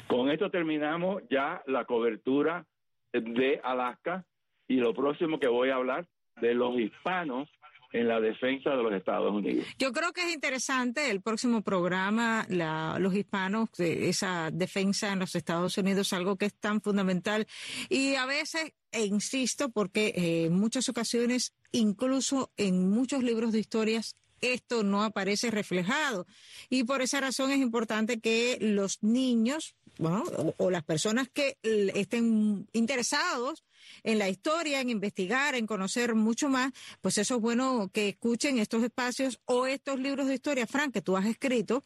Con 0.07 0.31
esto 0.31 0.51
terminamos 0.51 1.23
ya 1.31 1.63
la 1.67 1.85
cobertura 1.85 2.65
de 3.13 3.61
Alaska 3.63 4.25
y 4.69 4.77
lo 4.77 4.95
próximo 4.95 5.39
que 5.39 5.49
voy 5.49 5.71
a 5.71 5.77
hablar 5.77 6.07
de 6.41 6.55
los 6.55 6.79
hispanos 6.79 7.49
en 7.93 8.07
la 8.09 8.21
defensa 8.21 8.71
de 8.71 8.83
los 8.83 8.93
Estados 8.93 9.33
Unidos. 9.33 9.67
Yo 9.79 9.93
creo 9.93 10.13
que 10.13 10.23
es 10.23 10.33
interesante 10.35 11.11
el 11.11 11.21
próximo 11.23 11.63
programa, 11.63 12.47
la- 12.49 12.99
los 13.01 13.15
hispanos, 13.15 13.69
eh, 13.79 14.09
esa 14.09 14.51
defensa 14.53 15.13
en 15.13 15.19
los 15.19 15.35
Estados 15.35 15.77
Unidos, 15.79 16.13
algo 16.13 16.37
que 16.37 16.47
es 16.47 16.55
tan 16.55 16.81
fundamental. 16.81 17.47
Y 17.89 18.15
a 18.15 18.27
veces, 18.27 18.73
e 18.93 19.05
insisto, 19.07 19.71
porque 19.71 20.13
eh, 20.17 20.45
en 20.47 20.53
muchas 20.55 20.89
ocasiones, 20.89 21.53
incluso 21.73 22.51
en 22.57 22.89
muchos 22.91 23.23
libros 23.23 23.53
de 23.53 23.61
historias, 23.61 24.17
esto 24.41 24.83
no 24.83 25.03
aparece 25.03 25.51
reflejado. 25.51 26.27
Y 26.71 26.85
por 26.85 27.03
esa 27.03 27.21
razón 27.21 27.51
es 27.51 27.59
importante 27.59 28.21
que 28.21 28.57
los 28.61 29.03
niños, 29.03 29.75
bueno, 29.99 30.23
o, 30.37 30.55
o 30.57 30.71
las 30.71 30.83
personas 30.85 31.29
que 31.29 31.59
estén 31.63 32.67
interesados 32.73 33.65
en 34.03 34.19
la 34.19 34.29
historia, 34.29 34.81
en 34.81 34.91
investigar, 34.91 35.55
en 35.55 35.67
conocer 35.67 36.15
mucho 36.15 36.49
más, 36.49 36.73
pues 37.01 37.19
eso 37.19 37.37
es 37.37 37.41
bueno 37.41 37.91
que 37.93 38.09
escuchen 38.09 38.59
estos 38.59 38.83
espacios 38.83 39.41
o 39.45 39.67
estos 39.67 39.99
libros 39.99 40.27
de 40.27 40.35
historia, 40.35 40.67
Frank, 40.67 40.93
que 40.93 41.03
tú 41.03 41.17
has 41.17 41.27
escrito, 41.27 41.83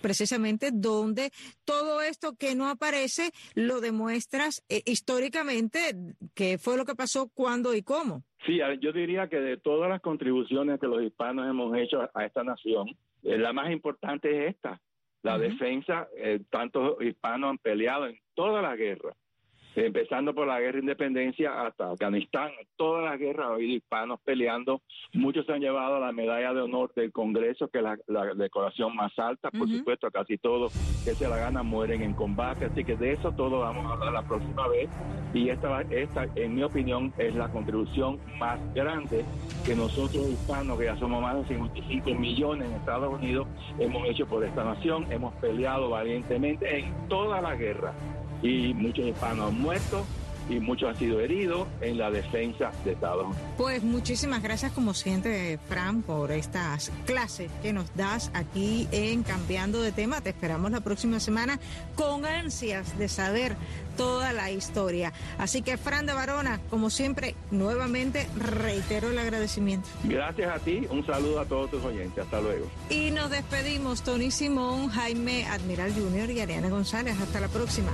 precisamente 0.00 0.70
donde 0.72 1.30
todo 1.64 2.00
esto 2.00 2.36
que 2.38 2.54
no 2.54 2.68
aparece 2.68 3.30
lo 3.54 3.80
demuestras 3.80 4.64
eh, 4.68 4.82
históricamente, 4.86 5.78
qué 6.34 6.58
fue 6.58 6.76
lo 6.76 6.84
que 6.84 6.94
pasó, 6.94 7.28
cuándo 7.34 7.74
y 7.74 7.82
cómo. 7.82 8.22
Sí, 8.44 8.60
yo 8.80 8.92
diría 8.92 9.28
que 9.28 9.40
de 9.40 9.56
todas 9.56 9.88
las 9.88 10.00
contribuciones 10.00 10.78
que 10.78 10.86
los 10.86 11.02
hispanos 11.02 11.48
hemos 11.48 11.76
hecho 11.76 12.08
a, 12.14 12.24
esta 12.24 12.44
nación, 12.44 12.88
eh, 13.22 13.38
la 13.38 13.52
más 13.52 13.70
importante 13.72 14.46
es 14.46 14.54
esta, 14.54 14.80
la 15.22 15.38
defensa. 15.38 16.08
Eh, 16.16 16.40
tantos 16.50 17.02
hispanos 17.02 17.50
han 17.50 17.58
peleado 17.58 18.06
en 18.06 18.18
todas 18.34 18.62
las 18.62 18.76
guerras, 18.78 19.16
empezando 19.84 20.34
por 20.34 20.46
la 20.46 20.60
guerra 20.60 20.74
de 20.74 20.80
independencia 20.80 21.66
hasta 21.66 21.90
Afganistán. 21.90 22.50
Todas 22.76 23.04
las 23.04 23.18
guerras 23.18 23.48
ha 23.48 23.54
habido 23.54 23.76
hispanos 23.76 24.20
peleando. 24.24 24.82
Muchos 25.12 25.48
han 25.50 25.60
llevado 25.60 26.00
la 26.00 26.12
medalla 26.12 26.52
de 26.54 26.62
honor 26.62 26.92
del 26.94 27.12
Congreso, 27.12 27.68
que 27.68 27.78
es 27.78 27.84
la, 27.84 27.98
la 28.06 28.34
decoración 28.34 28.94
más 28.96 29.18
alta. 29.18 29.50
Por 29.50 29.68
supuesto, 29.68 30.10
casi 30.10 30.38
todos 30.38 30.72
que 31.04 31.14
se 31.14 31.28
la 31.28 31.36
ganan 31.36 31.66
mueren 31.66 32.02
en 32.02 32.14
combate. 32.14 32.66
Así 32.66 32.84
que 32.84 32.96
de 32.96 33.12
eso 33.12 33.32
todo 33.32 33.60
vamos 33.60 33.86
a 33.86 33.92
hablar 33.94 34.12
la 34.12 34.22
próxima 34.22 34.66
vez. 34.68 34.88
Y 35.34 35.50
esta, 35.50 35.82
esta, 35.82 36.26
en 36.34 36.54
mi 36.54 36.62
opinión, 36.62 37.12
es 37.18 37.34
la 37.34 37.48
contribución 37.48 38.18
más 38.38 38.58
grande 38.74 39.24
que 39.64 39.74
nosotros 39.74 40.28
hispanos, 40.28 40.78
que 40.78 40.84
ya 40.86 40.96
somos 40.96 41.20
más 41.20 41.36
de 41.36 41.54
55 41.54 42.14
millones 42.14 42.68
en 42.68 42.74
Estados 42.76 43.12
Unidos, 43.12 43.46
hemos 43.78 44.08
hecho 44.08 44.26
por 44.26 44.44
esta 44.44 44.64
nación. 44.64 45.06
Hemos 45.10 45.34
peleado 45.34 45.90
valientemente 45.90 46.78
en 46.78 47.08
toda 47.08 47.40
la 47.40 47.54
guerra. 47.54 47.92
Y 48.40 48.74
muchos 48.74 49.06
hispanos 49.06 49.48
han 49.48 49.54
muerto 49.60 50.10
y 50.48 50.60
muchos 50.60 50.90
han 50.90 50.96
sido 50.96 51.20
heridos 51.20 51.66
en 51.80 51.98
la 51.98 52.10
defensa 52.10 52.70
de 52.84 52.92
Estados 52.92 53.26
Unidos. 53.26 53.42
Pues 53.56 53.82
muchísimas 53.82 54.42
gracias 54.42 54.72
como 54.72 54.94
siempre, 54.94 55.58
Fran, 55.68 56.02
por 56.02 56.32
estas 56.32 56.90
clases 57.04 57.50
que 57.62 57.72
nos 57.72 57.94
das 57.96 58.30
aquí 58.34 58.88
en 58.92 59.22
Cambiando 59.22 59.82
de 59.82 59.92
Tema. 59.92 60.20
Te 60.20 60.30
esperamos 60.30 60.70
la 60.70 60.80
próxima 60.80 61.20
semana 61.20 61.58
con 61.94 62.24
ansias 62.24 62.98
de 62.98 63.08
saber 63.08 63.56
toda 63.96 64.32
la 64.32 64.50
historia. 64.50 65.12
Así 65.38 65.62
que, 65.62 65.76
Fran 65.76 66.06
de 66.06 66.12
Varona, 66.12 66.60
como 66.70 66.90
siempre, 66.90 67.34
nuevamente 67.50 68.26
reitero 68.36 69.10
el 69.10 69.18
agradecimiento. 69.18 69.88
Gracias 70.04 70.54
a 70.54 70.58
ti, 70.58 70.86
un 70.90 71.04
saludo 71.04 71.40
a 71.40 71.46
todos 71.46 71.70
tus 71.70 71.84
oyentes. 71.84 72.24
Hasta 72.24 72.40
luego. 72.40 72.66
Y 72.90 73.10
nos 73.10 73.30
despedimos, 73.30 74.02
Tony 74.02 74.30
Simón, 74.30 74.88
Jaime 74.88 75.46
Admiral 75.46 75.92
Jr. 75.92 76.30
y 76.30 76.40
Ariana 76.40 76.68
González. 76.68 77.16
Hasta 77.20 77.40
la 77.40 77.48
próxima. 77.48 77.90